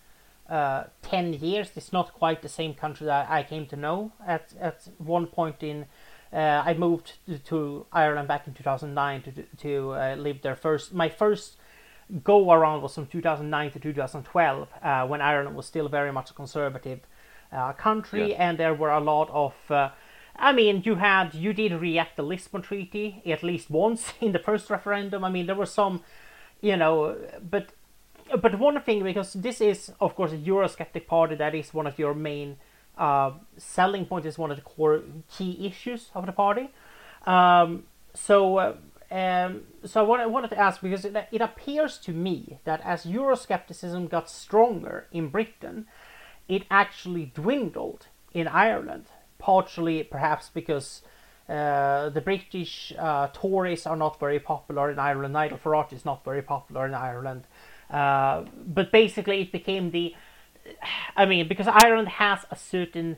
[0.50, 1.72] uh, 10 years.
[1.76, 4.12] It's not quite the same country that I came to know.
[4.26, 5.86] At, at one point in,
[6.34, 7.14] uh, I moved
[7.46, 10.94] to, Ireland back in 2009 to, to uh, live there first.
[10.94, 11.58] My first
[12.24, 16.34] go around was from 2009 to 2012 uh, when Ireland was still very much a
[16.34, 17.02] conservative
[17.52, 18.50] uh, country yeah.
[18.50, 19.90] and there were a lot of uh,
[20.40, 24.40] I mean, you had you did react the Lisbon Treaty at least once in the
[24.40, 25.24] first referendum.
[25.24, 26.02] I mean, there were some,
[26.62, 27.74] you know, but
[28.38, 31.98] but one thing because this is of course a Eurosceptic party that is one of
[31.98, 32.58] your main
[32.98, 36.70] uh, selling points is one of the core key issues of the party.
[37.26, 38.58] Um, so.
[38.58, 38.76] Uh,
[39.12, 44.08] um, so I wanted, to ask because it, it appears to me that as Euroscepticism
[44.08, 45.88] got stronger in Britain,
[46.48, 49.06] it actually dwindled in Ireland.
[49.40, 51.02] Partially, perhaps because
[51.48, 55.34] uh, the British uh, Tories are not very popular in Ireland.
[55.34, 57.48] Nigel Farage is not very popular in Ireland.
[57.90, 60.16] Uh, but basically, it became the.
[61.16, 63.18] I mean, because Ireland has a certain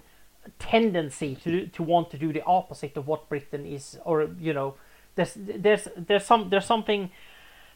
[0.59, 4.75] tendency to to want to do the opposite of what Britain is, or you know,
[5.15, 7.11] there's there's there's some there's something.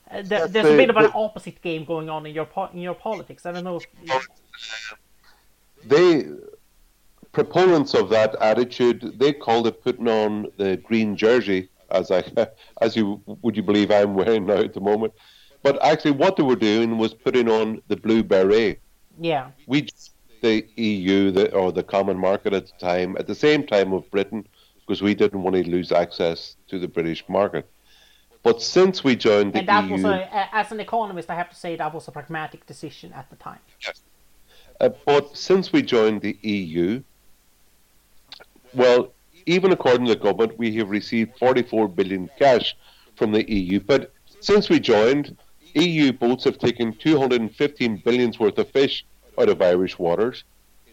[0.10, 2.94] Uh, there, there's a bit of an opposite game going on in your in your
[2.94, 3.46] politics.
[3.46, 3.78] I don't know.
[3.78, 4.28] If,
[5.84, 6.26] they
[7.32, 12.24] proponents of that attitude they called it putting on the green jersey, as I
[12.82, 15.14] as you would you believe I'm wearing now at the moment.
[15.66, 18.80] But actually, what they were doing was putting on the blue beret.
[19.20, 19.50] Yeah.
[19.66, 19.88] We,
[20.42, 24.08] the EU, the, or the common market at the time, at the same time of
[24.12, 24.48] Britain,
[24.82, 27.68] because we didn't want to lose access to the British market.
[28.44, 31.50] But since we joined the and that EU, was a, as an economist, I have
[31.50, 33.58] to say that was a pragmatic decision at the time.
[33.84, 34.04] Yes.
[34.80, 37.02] Uh, but since we joined the EU,
[38.76, 39.14] well,
[39.48, 42.78] even according to the government, we have received 44 billion cash
[43.16, 43.80] from the EU.
[43.80, 45.36] But since we joined,
[45.76, 49.06] EU boats have taken 215 billions worth of fish
[49.38, 50.44] out of Irish waters.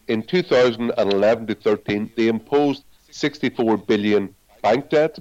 [0.07, 5.19] In 2011 to 13, they imposed 64 billion bank debt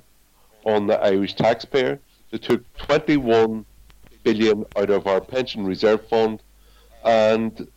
[0.64, 2.00] on the Irish taxpayer.
[2.30, 3.64] They took 21
[4.24, 6.42] billion out of our pension reserve fund,
[7.04, 7.68] and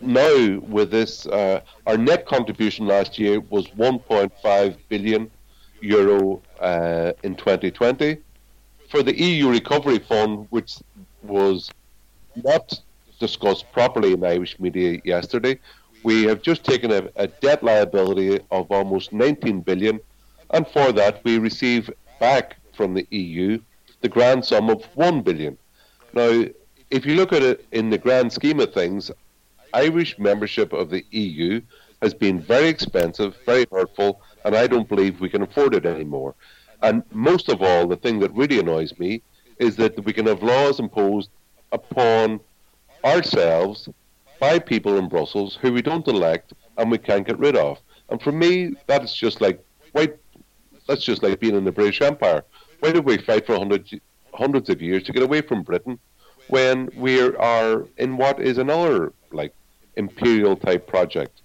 [0.00, 5.30] now with this, uh, our net contribution last year was 1.5 billion
[5.80, 8.18] euro uh, in 2020.
[8.90, 10.78] For the EU Recovery Fund, which
[11.22, 11.70] was
[12.36, 12.80] not
[13.18, 15.58] discussed properly in Irish media yesterday.
[16.04, 20.00] We have just taken a, a, debt liability of almost 19 billion,
[20.50, 23.58] and for that we receive back from the EU
[24.00, 25.58] the grand sum of 1 billion.
[26.12, 26.44] Now,
[26.90, 29.10] if you look at it in the grand scheme of things,
[29.74, 31.60] Irish membership of the EU
[32.00, 36.34] has been very expensive, very hurtful, and I don't believe we can afford it anymore.
[36.80, 39.20] And most of all, the thing that really annoys me
[39.58, 41.30] is that we can have laws imposed
[41.72, 42.40] upon
[43.04, 43.88] ourselves
[44.40, 47.78] by people in Brussels who we don't elect and we can't get rid of.
[48.08, 50.16] And for me, that is just like white.
[50.86, 52.44] That's just like being in the British Empire.
[52.80, 53.92] Why did we fight for hundreds
[54.32, 55.98] hundreds of years to get away from Britain
[56.48, 59.52] when we are in what is another like
[59.96, 61.42] imperial type project,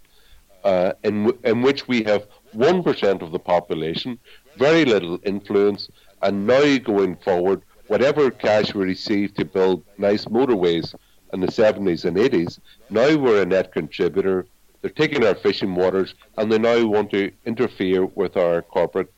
[0.64, 4.18] uh, in in which we have one percent of the population,
[4.58, 5.90] very little influence,
[6.22, 7.62] and now going forward,
[7.94, 10.96] whatever cash we received to build nice motorways
[11.32, 14.48] in the 70s and 80s, now we're a net contributor.
[14.82, 19.14] They're taking our fishing waters and they now want to interfere with our corporate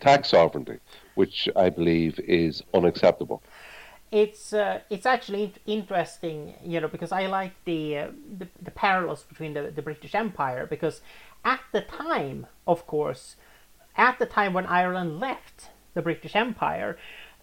[0.00, 0.78] tax sovereignty,
[1.16, 3.42] which I believe is unacceptable.
[4.12, 9.24] It's uh, it's actually interesting, you know, because I like the uh, the, the, parallels
[9.24, 11.00] between the, the British Empire because
[11.44, 13.34] at the time, of course,
[13.96, 16.96] at the time when Ireland left the British Empire,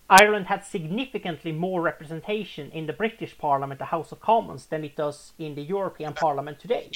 [0.09, 4.95] Ireland had significantly more representation in the British Parliament, the House of Commons, than it
[4.95, 6.89] does in the European Parliament today.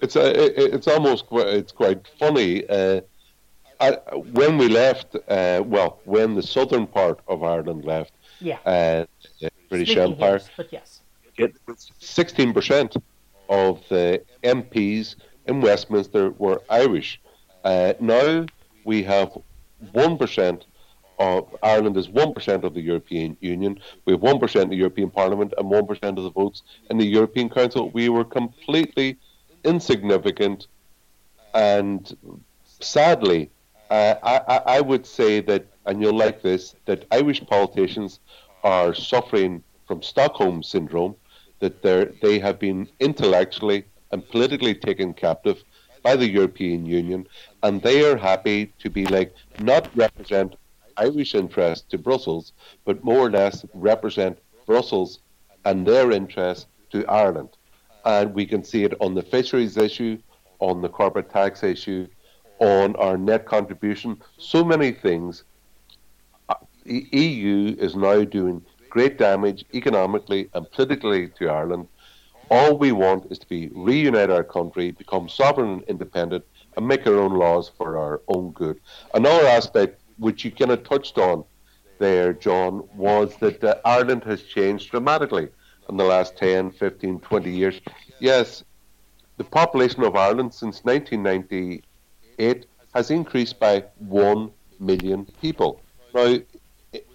[0.00, 2.66] It's uh, it's almost it's quite funny.
[2.66, 3.02] Uh,
[3.78, 3.92] I,
[4.32, 9.04] when we left, uh, well, when the southern part of Ireland left, yeah, uh,
[9.40, 11.00] the British Empire, his, but yes,
[11.98, 12.96] sixteen percent
[13.50, 17.20] of the MPs in Westminster were Irish.
[17.62, 18.46] Uh, now
[18.84, 19.36] we have
[19.92, 20.64] one percent
[21.20, 23.78] Ireland is 1% of the European Union.
[24.06, 27.50] We have 1% in the European Parliament and 1% of the votes in the European
[27.50, 27.90] Council.
[27.90, 29.18] We were completely
[29.64, 30.68] insignificant.
[31.52, 32.16] And
[32.64, 33.50] sadly,
[33.90, 38.20] uh, I, I would say that, and you'll like this, that Irish politicians
[38.64, 41.16] are suffering from Stockholm syndrome,
[41.58, 45.62] that they have been intellectually and politically taken captive
[46.02, 47.26] by the European Union,
[47.62, 50.56] and they are happy to be like not represent
[50.96, 52.52] Irish interest to Brussels,
[52.84, 55.20] but more or less represent Brussels
[55.64, 57.50] and their interest to Ireland.
[58.04, 60.18] And we can see it on the fisheries issue,
[60.58, 62.06] on the corporate tax issue,
[62.58, 65.44] on our net contribution, so many things.
[66.48, 71.88] Uh, the EU is now doing great damage economically and politically to Ireland.
[72.50, 76.44] All we want is to be reunite our country, become sovereign and independent,
[76.76, 78.80] and make our own laws for our own good.
[79.14, 81.44] Another aspect which you kind of touched on
[81.98, 85.48] there, John, was that uh, Ireland has changed dramatically
[85.88, 87.80] in the last 10, 15, 20 years.
[88.20, 88.62] Yes,
[89.38, 95.80] the population of Ireland since 1998 has increased by 1 million people.
[96.14, 96.36] Now,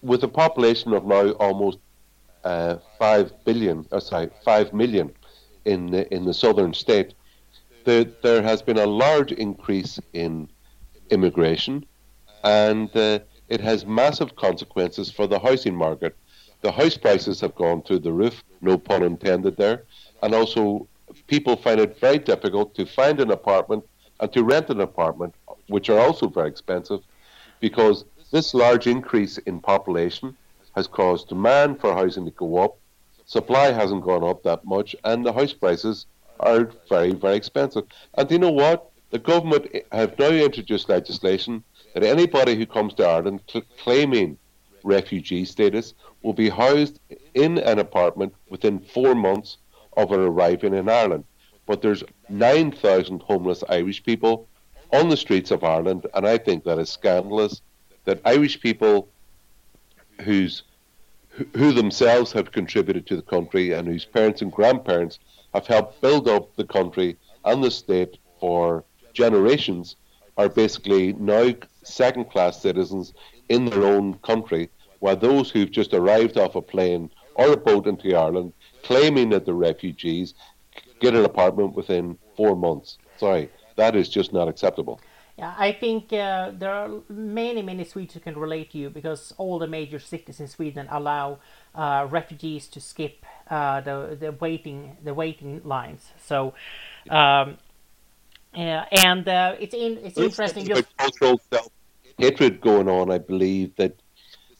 [0.01, 1.79] with a population of now almost
[2.43, 5.11] uh, 5 billion, uh, sorry, 5 million
[5.65, 7.13] in the, in the southern state,
[7.85, 10.49] there has been a large increase in
[11.11, 11.85] immigration
[12.45, 16.15] and uh, it has massive consequences for the housing market.
[16.61, 19.83] The house prices have gone through the roof, no pun intended there,
[20.21, 20.87] and also
[21.27, 23.83] people find it very difficult to find an apartment
[24.19, 25.33] and to rent an apartment,
[25.67, 27.01] which are also very expensive,
[27.59, 30.37] because this large increase in population
[30.75, 32.77] has caused demand for housing to go up.
[33.25, 36.05] Supply hasn't gone up that much, and the house prices
[36.39, 37.85] are very, very expensive.
[38.15, 38.91] And you know what?
[39.09, 41.63] The government have now introduced legislation
[41.95, 44.37] that anybody who comes to Ireland cl- claiming
[44.83, 46.99] refugee status will be housed
[47.33, 49.57] in an apartment within four months
[49.95, 51.23] of their arriving in Ireland.
[51.65, 54.47] But there's 9,000 homeless Irish people
[54.91, 57.61] on the streets of Ireland, and I think that is scandalous
[58.03, 59.07] that Irish people
[60.21, 60.63] whose
[61.53, 65.19] who themselves have contributed to the country and whose parents and grandparents
[65.53, 69.97] have helped build up the country and the state for generations
[70.37, 71.51] are basically now
[71.85, 73.13] second class citizens
[73.49, 77.87] in their own country, while those who've just arrived off a plane or a boat
[77.87, 78.53] into Ireland
[78.83, 80.33] claiming that they're refugees
[80.99, 82.97] get an apartment within four months.
[83.17, 84.99] Sorry, that is just not acceptable.
[85.37, 89.33] Yeah, I think uh, there are many, many Swedes who can relate to you because
[89.37, 91.39] all the major cities in Sweden allow
[91.73, 96.03] uh, refugees to skip uh, the the waiting the waiting lines.
[96.23, 96.53] So
[97.09, 97.57] um,
[98.53, 100.65] yeah, and uh, it's in, it's interesting.
[100.65, 100.95] Just...
[100.97, 101.71] cultural self
[102.17, 103.11] hatred going on.
[103.11, 103.95] I believe that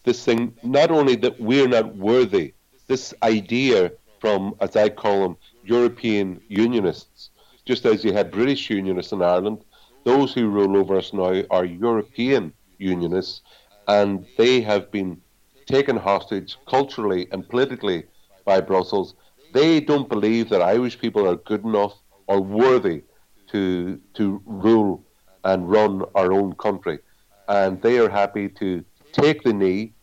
[0.03, 2.53] this thing, not only that we're not worthy,
[2.87, 7.31] this idea from, as I call them, European Unionists,
[7.65, 9.63] just as you had British Unionists in Ireland,
[10.03, 13.41] those who rule over us now are European Unionists,
[13.87, 15.19] and they have been
[15.65, 18.03] taken hostage culturally and politically
[18.45, 19.15] by Brussels.
[19.53, 21.93] They don't believe that Irish people are good enough
[22.27, 23.03] or worthy
[23.47, 25.03] to to rule
[25.43, 26.99] and run our own country,
[27.47, 29.93] and they are happy to take the knee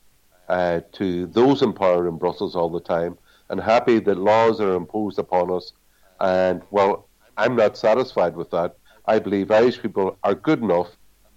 [0.48, 3.18] uh, to those in power in Brussels all the time,
[3.48, 5.72] and happy that laws are imposed upon us.
[6.20, 8.76] And well, I'm not satisfied with that.
[9.06, 10.88] I believe Irish people are good enough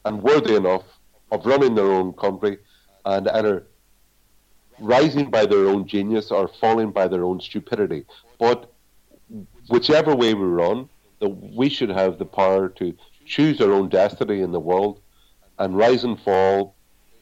[0.03, 0.83] and worthy enough
[1.31, 2.59] of running their own country
[3.05, 3.67] and either
[4.79, 8.05] rising by their own genius or falling by their own stupidity.
[8.39, 8.71] But
[9.69, 10.89] whichever way we run,
[11.21, 12.95] we should have the power to
[13.25, 15.01] choose our own destiny in the world
[15.59, 16.75] and rise and fall.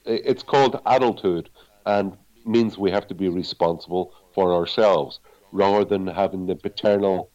[0.06, 1.50] It's called adulthood
[1.86, 5.20] and means we have to be responsible for ourselves
[5.52, 7.30] rather than having the paternal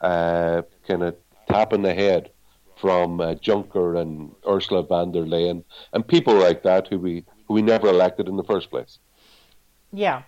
[0.00, 1.16] uh, kind of
[1.48, 2.30] tap in the head
[2.76, 7.62] from uh, and Ursula von der Leyen and people like that who we who we
[7.62, 8.98] never elected in the first place.
[9.92, 10.22] Yeah.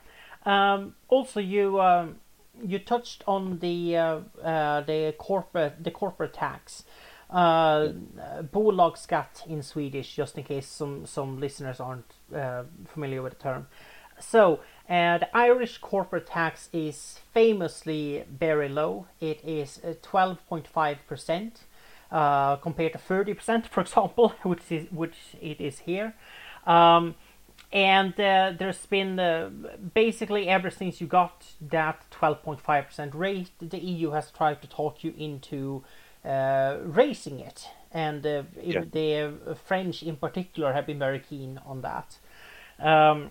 [0.44, 2.16] Um, also, you um,
[2.64, 6.84] you touched on the uh, uh, the corporate the corporate tax.
[7.32, 7.92] Uh,
[8.52, 13.66] bolagsskatt in Swedish, just in case some some listeners aren't uh, familiar with the term.
[14.18, 19.06] So, uh, the Irish corporate tax is famously very low.
[19.20, 21.60] It is 12.5 uh, percent
[22.10, 26.14] uh, compared to 30 percent, for example, which is which it is here.
[26.66, 27.14] Um,
[27.72, 29.50] and uh, there's been uh,
[29.94, 35.14] basically ever since you got that 12.5% rate, the EU has tried to talk you
[35.16, 35.84] into
[36.24, 38.84] raising it, and uh, yeah.
[38.90, 42.18] the French in particular have been very keen on that.
[42.78, 43.30] Um,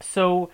[0.00, 0.50] so,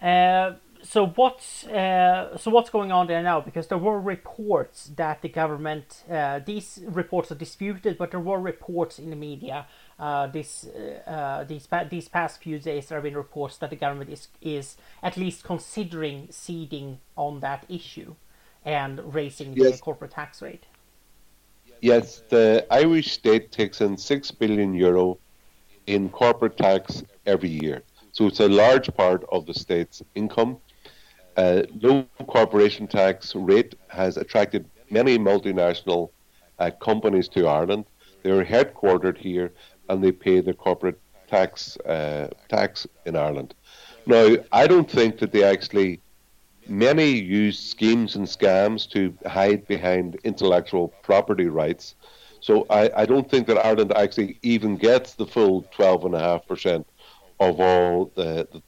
[0.00, 3.40] uh, so what's uh, so what's going on there now?
[3.40, 6.04] Because there were reports that the government,
[6.46, 9.66] these reports are disputed, but there were reports in the media
[10.02, 13.76] uh, this uh, uh, these these past few days there have been reports that the
[13.76, 18.16] government is is at least considering ceding on that issue
[18.64, 19.76] and raising yes.
[19.76, 20.64] the corporate tax rate.
[21.80, 25.18] Yes, the Irish state takes in six billion euro
[25.86, 27.82] in corporate tax every year,
[28.12, 30.58] so it's a large part of the state's income.
[31.36, 36.10] Uh, low corporation tax rate has attracted many multinational
[36.58, 37.86] uh, companies to Ireland.
[38.22, 39.52] They're headquartered here,
[39.88, 43.54] and they pay the corporate tax uh, tax in Ireland.
[44.06, 46.01] Now, I don't think that they actually
[46.72, 51.94] many use schemes and scams to hide behind intellectual property rights.
[52.40, 56.18] So I, I don't think that Ireland actually even gets the full twelve and a
[56.18, 56.86] half percent
[57.38, 58.62] of all the the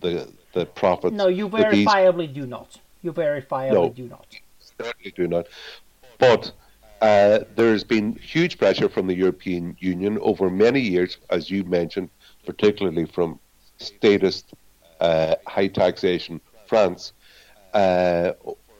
[0.00, 1.14] the, the profits.
[1.14, 2.34] No, you verifiably these...
[2.34, 2.80] do not.
[3.02, 4.26] You verifiably no, do not.
[4.78, 5.46] Certainly do not.
[6.18, 6.52] But
[7.02, 12.08] uh, there's been huge pressure from the European Union over many years, as you mentioned,
[12.46, 13.38] particularly from
[13.78, 14.54] statist
[15.00, 16.40] uh, high taxation
[16.70, 17.12] France,
[17.74, 18.32] uh,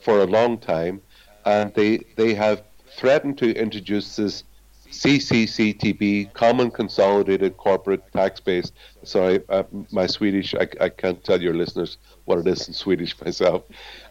[0.03, 1.01] for a long time,
[1.45, 2.63] and they they have
[2.97, 4.45] threatened to introduce this
[4.91, 8.73] CCCTB, Common Consolidated Corporate Tax Base.
[9.05, 9.63] Sorry, uh,
[9.93, 13.63] my Swedish, I, I, can't tell your listeners what it is in Swedish myself.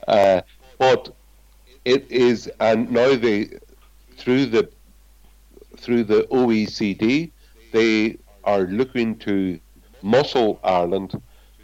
[0.08, 0.42] Uh,
[0.78, 1.14] but
[1.86, 3.50] it is, and now they,
[4.18, 4.70] through the
[5.78, 7.32] through the OECD,
[7.72, 9.60] they are looking to
[10.02, 11.22] muscle Ireland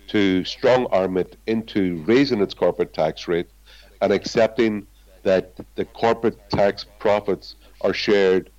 [0.07, 3.47] to strong arm it into raising its corporate tax rate
[4.01, 4.85] and accepting
[5.23, 8.49] that the corporate tax profits are shared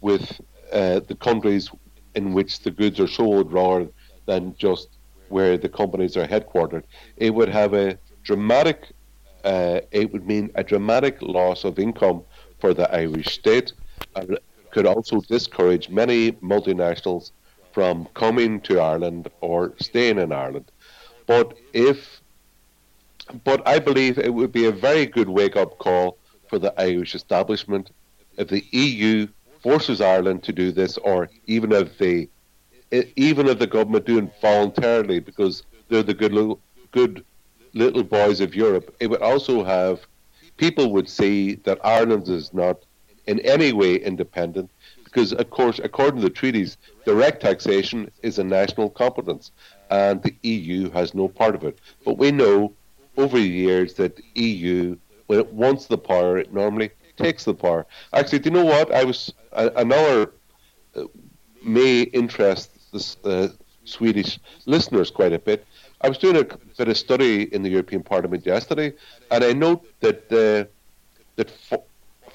[0.00, 0.40] with
[0.72, 1.70] uh, the countries
[2.14, 3.88] in which the goods are sold rather
[4.26, 4.88] than just
[5.28, 6.84] where the companies are headquartered.
[7.16, 8.92] It would have a dramatic,
[9.44, 12.22] uh, it would mean a dramatic loss of income
[12.60, 13.72] for the Irish state
[14.14, 14.38] and
[14.70, 17.32] could also discourage many multinationals
[17.72, 20.70] from coming to Ireland or staying in Ireland.
[21.26, 22.20] But if
[23.44, 26.18] but I believe it would be a very good wake up call
[26.48, 27.90] for the Irish establishment
[28.36, 29.26] if the EU
[29.62, 32.28] forces Ireland to do this, or even if they,
[33.16, 36.60] even if the government do it voluntarily because they're the good little,
[36.90, 37.24] good
[37.74, 38.94] little boys of Europe.
[39.00, 40.06] It would also have
[40.56, 42.82] people would see that Ireland is not
[43.26, 44.70] in any way independent
[45.12, 49.52] because, of course, according to the treaties, direct taxation is a national competence
[49.90, 51.78] and the EU has no part of it.
[52.02, 52.72] But we know
[53.18, 54.96] over the years that the EU,
[55.26, 57.84] when it wants the power, it normally takes the power.
[58.14, 58.90] Actually, do you know what?
[58.90, 60.32] I was another
[60.96, 61.04] uh,
[61.62, 63.48] may interest the uh,
[63.84, 65.66] Swedish listeners quite a bit.
[66.00, 68.94] I was doing a bit of study in the European Parliament yesterday,
[69.30, 70.64] and I note that uh,
[71.36, 71.50] that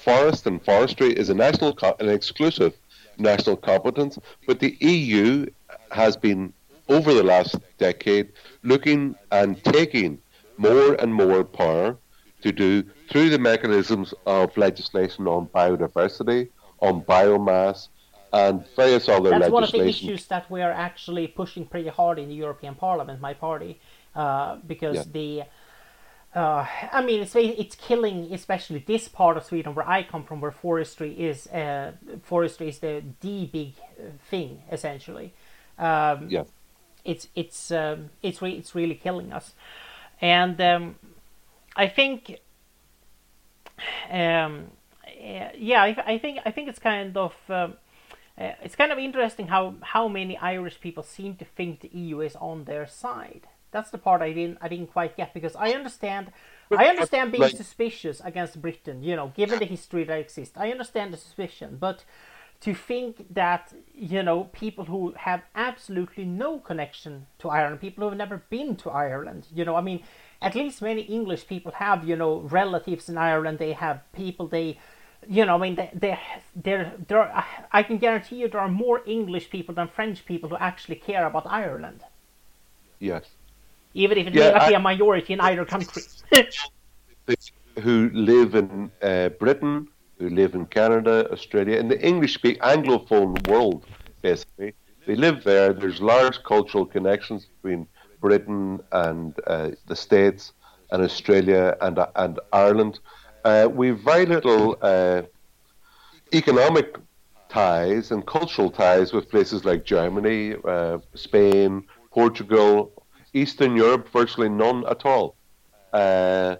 [0.07, 2.73] forest and forestry is a national, co- an exclusive
[3.17, 5.45] national competence, but the EU
[5.91, 6.53] has been
[6.87, 8.29] over the last decade
[8.63, 10.17] looking and taking
[10.57, 11.97] more and more power
[12.41, 16.47] to do through the mechanisms of legislation on biodiversity,
[16.79, 17.89] on biomass,
[18.31, 19.53] and various other That's legislation.
[19.53, 23.19] one of the issues that we are actually pushing pretty hard in the European Parliament,
[23.19, 23.79] my party,
[24.15, 25.03] uh, because Yeah.
[25.11, 25.43] the.
[26.37, 30.41] Uh, I mean, it's it's killing, especially this part of Sweden where I come from,
[30.41, 33.73] where forestry is uh, forestry is the the big
[34.29, 35.33] thing essentially.
[35.79, 36.45] Um, Yeah.
[37.05, 39.53] it's it's um, it's re- it's really killing us,
[40.21, 40.95] and um,
[41.75, 42.39] I think,
[44.11, 44.71] um,
[45.57, 47.73] yeah, I, I think I think it's kind of um,
[48.37, 52.21] uh, it's kind of interesting how how many Irish people seem to think the EU
[52.21, 53.47] is on their side.
[53.71, 56.31] That's the part I didn't I didn't quite get because I understand
[56.71, 59.03] I understand being Like- suspicious against Britain.
[59.03, 62.03] You know, given the history that exists, I understand the suspicion, but
[62.59, 68.09] to think that you know people who have absolutely no connection to Ireland, people who
[68.09, 70.03] have never been to Ireland, you know, I mean,
[70.41, 73.59] at least many English people have you know relatives in Ireland.
[73.59, 74.79] They have people they,
[75.27, 76.19] you know, I mean, they they
[76.55, 80.57] there there I can guarantee you there are more English people than French people who
[80.57, 82.01] actually care about Ireland,
[82.99, 83.25] Yes.
[83.97, 86.03] Even if it Yeah, may not be a majority in either country.
[87.85, 89.87] who live in uh, Britain,
[90.19, 93.85] who live in Canada, Australia, in the English speak Anglophone world,
[94.21, 94.73] basically.
[95.05, 95.73] They live there.
[95.73, 97.87] There's large cultural connections between
[98.21, 100.53] Britain and uh, the States
[100.91, 102.99] and Australia and, and Ireland.
[103.43, 105.21] Uh, we've very little uh,
[106.33, 106.97] economic
[107.49, 112.91] ties and cultural ties with places like Germany, uh, Spain, Portugal,
[113.41, 115.35] Eastern Europe, virtually none at all.
[115.93, 116.55] Uh,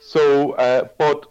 [0.00, 1.26] so, uh, but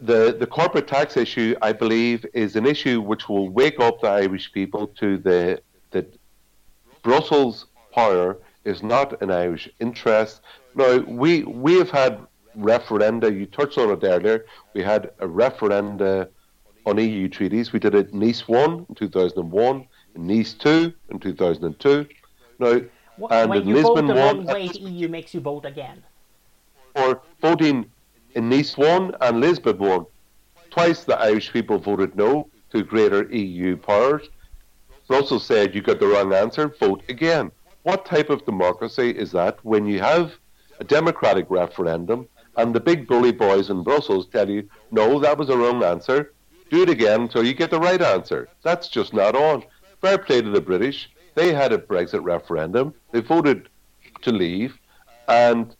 [0.00, 4.08] the the corporate tax issue, I believe, is an issue which will wake up the
[4.08, 5.60] Irish people to the
[5.90, 6.06] that
[7.02, 10.42] Brussels power is not in Irish interest.
[10.74, 12.20] Now, we we have had
[12.56, 13.26] referenda.
[13.38, 14.44] You touched on it earlier.
[14.74, 16.28] We had a referenda
[16.86, 17.72] on EU treaties.
[17.72, 21.18] We did it in Nice one in two thousand and one, in Nice two in
[21.18, 22.06] two thousand and two.
[22.58, 22.80] Now,
[23.20, 25.64] Wh- and when in you Lisbon vote the wrong way, the EU makes you vote
[25.64, 26.02] again.
[26.94, 27.90] for voting
[28.34, 30.06] in Nice 1 and Lisbon 1.
[30.70, 34.28] Twice the Irish people voted no to greater EU powers.
[35.06, 37.50] Brussels said you got the wrong answer, vote again.
[37.84, 40.34] What type of democracy is that when you have
[40.80, 45.48] a democratic referendum and the big bully boys in Brussels tell you, no, that was
[45.48, 46.32] a wrong answer,
[46.70, 48.48] do it again until you get the right answer?
[48.62, 49.64] That's just not on.
[50.02, 51.08] Fair play to the British.
[51.38, 52.94] They had a Brexit referendum.
[53.12, 53.68] They voted
[54.22, 54.76] to leave,
[55.28, 55.76] and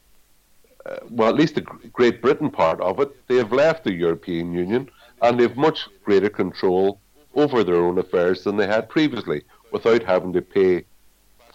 [0.87, 4.53] uh, well, at least the Great Britain part of it, they have left the European
[4.53, 4.89] Union
[5.21, 7.01] and they have much greater control
[7.35, 9.43] over their own affairs than they had previously
[9.73, 10.85] without having to pay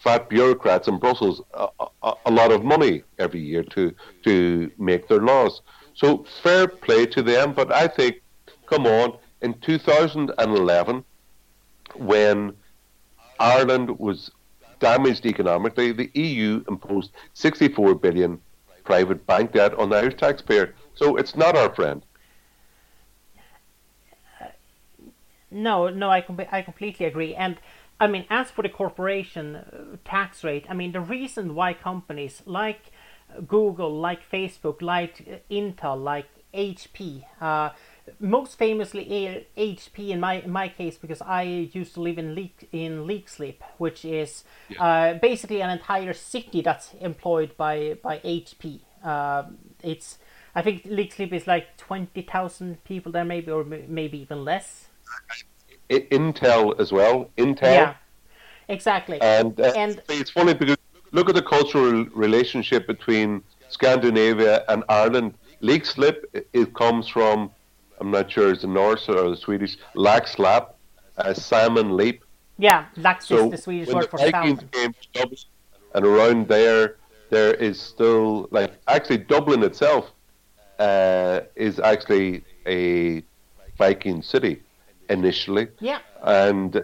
[0.02, 1.68] fat bureaucrats in Brussels a,
[2.04, 3.96] a, a lot of money every year to,
[4.26, 5.62] to make their laws.
[5.94, 8.22] So fair play to them, but I think,
[8.66, 11.06] come on, in 2011,
[11.96, 12.54] when
[13.40, 14.32] Ireland was
[14.80, 18.40] damaged economically, the EU imposed 64 billion
[18.84, 20.76] private bank debt on the Irish taxpayer.
[20.94, 22.04] So it's not our friend.
[25.50, 27.36] No, no, I com- I completely agree.
[27.36, 27.58] And
[28.00, 32.42] I mean, as for the corporation uh, tax rate, I mean, the reason why companies
[32.46, 32.92] like
[33.48, 37.70] Google, like Facebook, like uh, Intel, like HP, uh,
[38.20, 41.44] most famously HP in my in my case because I
[41.74, 44.44] used to live in Leak in Leixlip, which is
[44.80, 48.80] uh, basically an entire city that's employed by by HP.
[49.04, 49.44] Uh,
[49.82, 50.18] it's
[50.56, 54.88] I think Leixlip is like twenty thousand people there, maybe or m- maybe even less.
[55.90, 57.30] Intel as well.
[57.38, 57.62] Intel.
[57.64, 57.94] Yeah,
[58.68, 59.22] exactly.
[59.22, 60.78] And, uh, And- it's funny because
[61.12, 65.36] look at the cultural relationship between Scandinavia and Ireland.
[65.62, 67.52] Leakslip, it, it comes from,
[68.04, 70.74] I'm not sure it's the Norse or the Swedish, Laxlap,
[71.18, 72.24] uh, salmon leap.
[72.58, 74.60] yeah, lax So is the Swedish word the for salmon.
[75.14, 75.38] Dublin,
[75.96, 76.98] and around there,
[77.30, 80.12] there is still like actually Dublin itself
[80.80, 83.24] uh, is actually a
[83.78, 84.62] Viking city
[85.10, 86.82] initially, Yeah, and uh,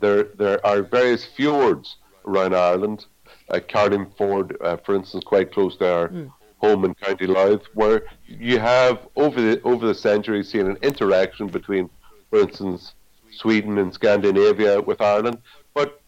[0.00, 1.96] there there are various fjords
[2.26, 3.06] around Ireland.
[3.48, 6.10] Uh, Carlingford, uh, for instance, quite close to our
[6.58, 11.46] home in County Louth, where you have over the over the centuries seen an interaction
[11.46, 11.88] between,
[12.30, 12.94] for instance,
[13.30, 15.38] Sweden and Scandinavia with Ireland.
[15.74, 16.00] But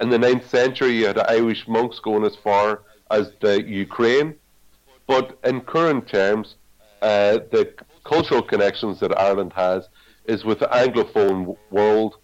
[0.00, 4.34] in the ninth century, you had Irish monks going as far as the Ukraine.
[5.06, 6.56] But in current terms,
[7.02, 7.72] uh, the
[8.04, 9.88] cultural connections that Ireland has
[10.26, 12.16] is with the Anglophone world,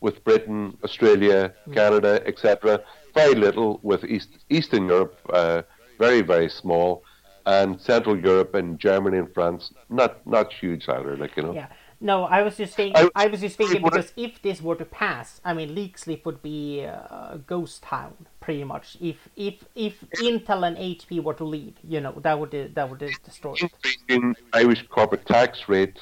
[0.00, 2.82] with Britain, Australia, Canada, etc.
[3.14, 5.62] Very little with East, Eastern Europe, uh,
[5.98, 7.02] very very small,
[7.46, 11.16] and Central Europe and Germany and France, not not huge either.
[11.16, 11.54] Like you know.
[11.54, 11.68] Yeah.
[11.98, 13.08] No, I was just thinking.
[13.14, 16.26] I, I- was just thinking I- because if this were to pass, I mean, Leixlip
[16.26, 18.98] would be a ghost town pretty much.
[19.00, 22.98] If if if Intel and HP were to leave, you know, that would that would
[23.24, 23.54] destroy.
[23.54, 23.62] it.
[23.62, 25.98] increasing Irish corporate tax rate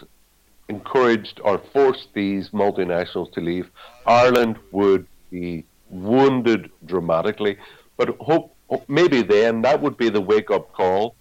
[0.68, 3.70] encouraged or forced these multinationals to leave,
[4.07, 7.59] Ireland would be wounded dramatically.
[7.99, 8.57] But hope,
[8.88, 11.14] maybe then that would be the wake up call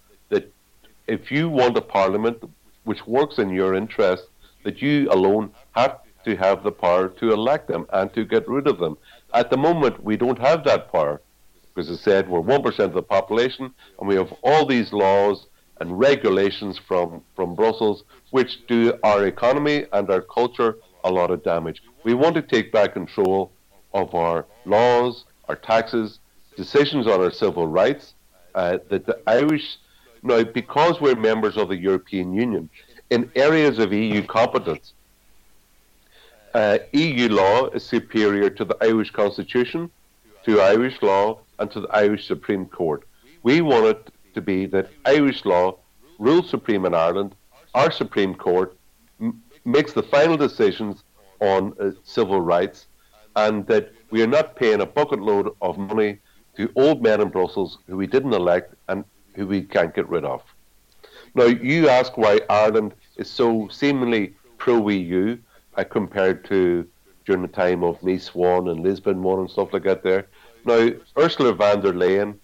[1.06, 2.42] if you want a parliament
[2.84, 4.24] which works in your interest,
[4.64, 8.66] that you alone have to have the power to elect them and to get rid
[8.66, 8.96] of them.
[9.32, 11.20] At the moment, we don't have that power
[11.74, 15.46] because as I said, we're 1% of the population, and we have all these laws
[15.80, 21.42] and regulations from, from Brussels which do our economy and our culture a lot of
[21.42, 21.82] damage.
[22.04, 23.52] We want to take back control
[23.92, 26.20] of our laws, our taxes,
[26.56, 28.14] decisions on our civil rights,
[28.54, 29.78] uh, that the Irish,
[30.24, 32.70] now, because we're members of the European Union,
[33.10, 34.94] in areas of EU competence,
[36.54, 39.90] uh, EU law is superior to the Irish Constitution,
[40.46, 43.06] to Irish law, and to the Irish Supreme Court.
[43.42, 45.76] We want it to be that Irish law
[46.18, 47.34] rules supreme in Ireland,
[47.74, 48.74] our Supreme Court
[49.20, 51.04] m- makes the final decisions
[51.40, 52.86] on uh, civil rights,
[53.36, 56.18] and that we are not paying a bucket load of money
[56.56, 59.04] to old men in Brussels who we didn't elect and
[59.34, 60.42] who we can't get rid of.
[61.34, 65.36] Now, you ask why Ireland is so seemingly pro EU
[65.76, 66.88] uh, compared to
[67.26, 70.26] during the time of Nice 1 and Lisbon 1 and stuff like that there.
[70.64, 72.36] Now, Ursula von der Leyen,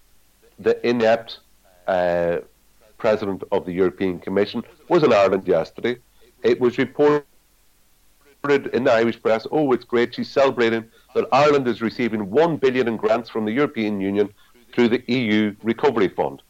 [0.59, 1.39] the inept
[1.87, 2.39] uh,
[2.97, 5.97] president of the European Commission, was in Ireland yesterday.
[6.43, 7.25] It was reported
[8.73, 12.87] in the Irish press, oh, it's great, she's celebrating that Ireland is receiving 1 billion
[12.87, 14.33] in grants from the European Union
[14.73, 16.41] through the EU Recovery Fund.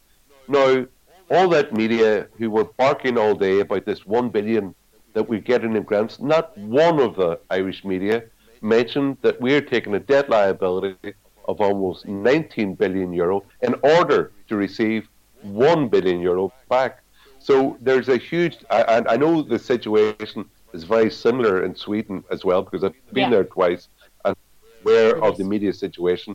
[0.48, 0.86] Now,
[1.30, 4.74] all that media who were barking all day about this 1 billion
[5.14, 8.24] that we're getting in grants, not one of the Irish media
[8.60, 11.14] mentioned that we're taking a debt liability
[11.46, 15.08] of almost 19 billion euro in order to receive
[15.42, 17.02] 1 billion euro back.
[17.38, 22.22] So there's a huge, I- and I know the situation is very similar in Sweden
[22.30, 23.30] as well because I've been Yeah.
[23.30, 23.88] there twice
[24.24, 24.36] and
[24.84, 26.34] aware of the media situation.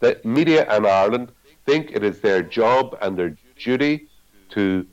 [0.00, 1.32] The media in Ireland
[1.66, 4.06] think it is their job and their duty
[4.50, 4.86] to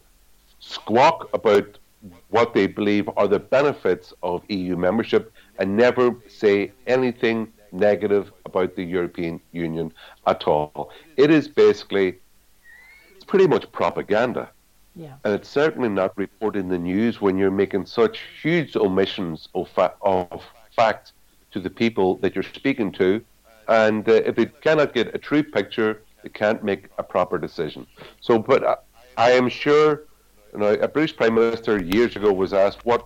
[0.59, 1.77] squawk about
[2.29, 8.75] what they believe are the benefits of EU membership and never say anything negative about
[8.75, 9.93] the European Union
[10.27, 10.91] at all.
[11.15, 12.19] It is basically,
[13.15, 14.49] it's pretty much propaganda.
[14.95, 15.13] Yeah.
[15.23, 19.69] And it's certainly not reported in the news when you're making such huge omissions of,
[19.69, 20.43] fa- of
[20.75, 21.13] fact
[21.51, 23.23] to the people that you're speaking to.
[23.67, 27.85] And uh, if they cannot get a true picture, can't make a proper decision.
[28.21, 28.75] So, but I,
[29.17, 30.05] I am sure,
[30.53, 33.05] you know, a British Prime Minister years ago was asked what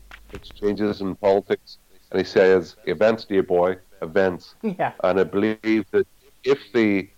[0.62, 1.78] changes in politics,
[2.12, 4.94] and he says, "Events, dear boy, events." Yeah.
[5.04, 6.08] And I believe that
[6.44, 7.12] if they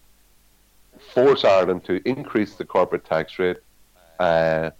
[1.14, 3.58] force Ireland to increase the corporate tax rate,
[4.20, 4.72] uh,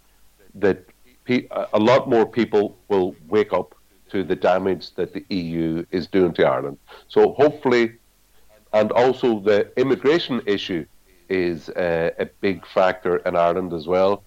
[0.56, 0.86] that
[1.26, 3.76] pe- a lot more people will wake up
[4.10, 6.78] to the damage that the EU is doing to Ireland.
[7.08, 7.94] So hopefully,
[8.74, 10.86] and also the immigration issue
[11.30, 14.24] is a big factor in Ireland as well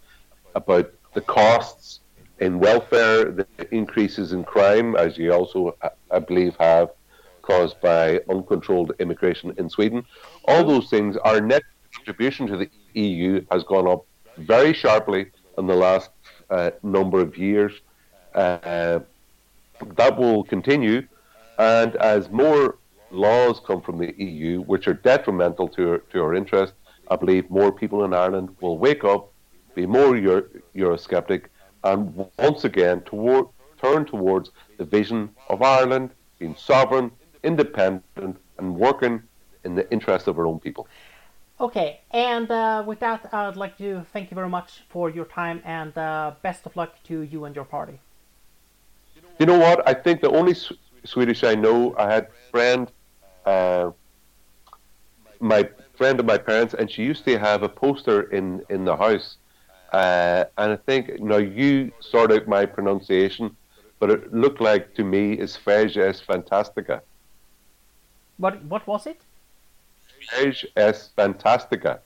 [0.54, 2.00] about the costs
[2.38, 6.90] in welfare, the increases in crime, as you also, I- I believe, have
[7.42, 10.04] caused by uncontrolled immigration in Sweden.
[10.46, 11.62] All those things, our net
[11.94, 14.04] contribution to the EU has gone up
[14.38, 16.10] very sharply in the last
[16.50, 17.72] uh, number of years.
[18.34, 19.00] Uh,
[19.96, 21.06] that will continue,
[21.58, 22.78] and as more
[23.10, 26.72] laws come from the EU, which are detrimental to our, to our interest,
[27.08, 29.30] I believe more people in Ireland will wake up,
[29.74, 31.46] be more Euro- Eurosceptic,
[31.84, 33.46] and once again toward,
[33.80, 37.10] turn towards the vision of Ireland being sovereign,
[37.42, 39.22] independent, and working
[39.64, 40.86] in the interest of our own people.
[41.60, 45.62] Okay, and uh, with that, I'd like to thank you very much for your time
[45.64, 48.00] and uh, best of luck to you and your party.
[49.38, 49.88] You know what?
[49.88, 50.54] I think the only
[51.04, 52.90] Swedish I know, I had a friend,
[53.46, 53.90] uh,
[55.38, 55.68] my
[56.02, 59.36] friend of my parents, and she used to have a poster in, in the house.
[59.92, 63.56] Uh, and I think, now you sort out my pronunciation,
[64.00, 67.02] but it looked like to me is Fej es Fantastica.
[68.38, 69.20] What what was it?
[70.32, 72.00] Fej es Fantastica.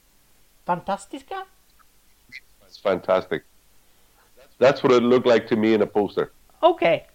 [0.66, 1.44] Fantastica?
[2.66, 3.44] It's fantastic.
[4.58, 6.32] That's what it looked like to me in a poster.
[6.62, 7.06] Okay.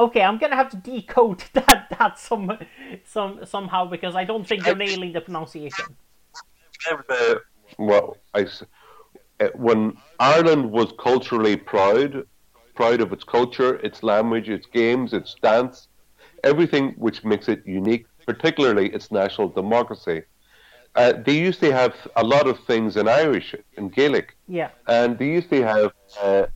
[0.00, 2.58] Okay, I'm gonna have to decode that that some
[3.04, 5.94] some somehow because I don't think you're nailing the pronunciation.
[7.78, 8.46] Well, I,
[9.40, 12.26] uh, when Ireland was culturally proud,
[12.74, 15.88] proud of its culture, its language, its games, its dance,
[16.44, 20.22] everything which makes it unique, particularly its national democracy.
[20.96, 24.36] Uh, they used to have a lot of things in Irish, in Gaelic.
[24.48, 24.70] Yeah.
[24.88, 26.46] And they used to have uh,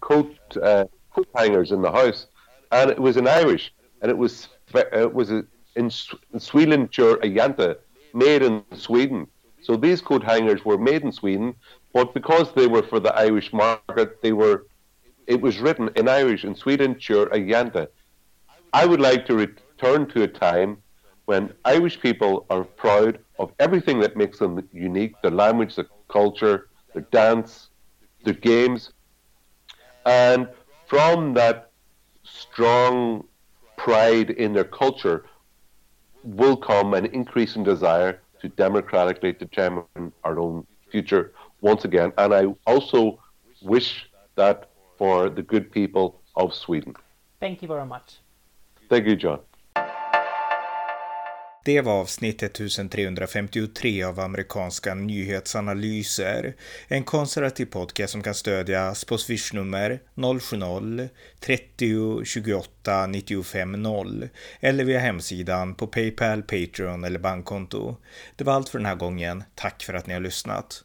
[0.00, 2.26] coat, uh, coat hangers in the house,
[2.70, 5.46] and it was in Irish, and it was it was in,
[5.76, 7.76] in Sweden, Ayanta,
[8.14, 9.26] made in Sweden.
[9.62, 11.54] So these coat hangers were made in Sweden,
[11.92, 14.66] but because they were for the Irish market, they were
[15.26, 17.88] it was written in Irish in Sweden, Ayanta.
[18.72, 20.82] I would like to return to a time
[21.26, 26.68] when Irish people are proud of everything that makes them unique their language, their culture,
[26.92, 27.68] their dance,
[28.24, 28.92] their games.
[30.04, 30.48] And
[30.86, 31.69] from that
[32.32, 33.24] strong
[33.76, 35.24] pride in their culture
[36.22, 42.12] will come an increasing desire to democratically determine our own future once again.
[42.18, 43.20] And I also
[43.62, 46.94] wish that for the good people of Sweden.
[47.38, 48.18] Thank you very much.
[48.88, 49.40] Thank you, John.
[51.64, 56.54] Det var avsnitt 1353 av amerikanska nyhetsanalyser.
[56.88, 64.28] En konservativ podcast som kan stödjas på swishnummer 070-30 28 95 0
[64.60, 67.96] eller via hemsidan på Paypal, Patreon eller bankkonto.
[68.36, 69.44] Det var allt för den här gången.
[69.54, 70.84] Tack för att ni har lyssnat.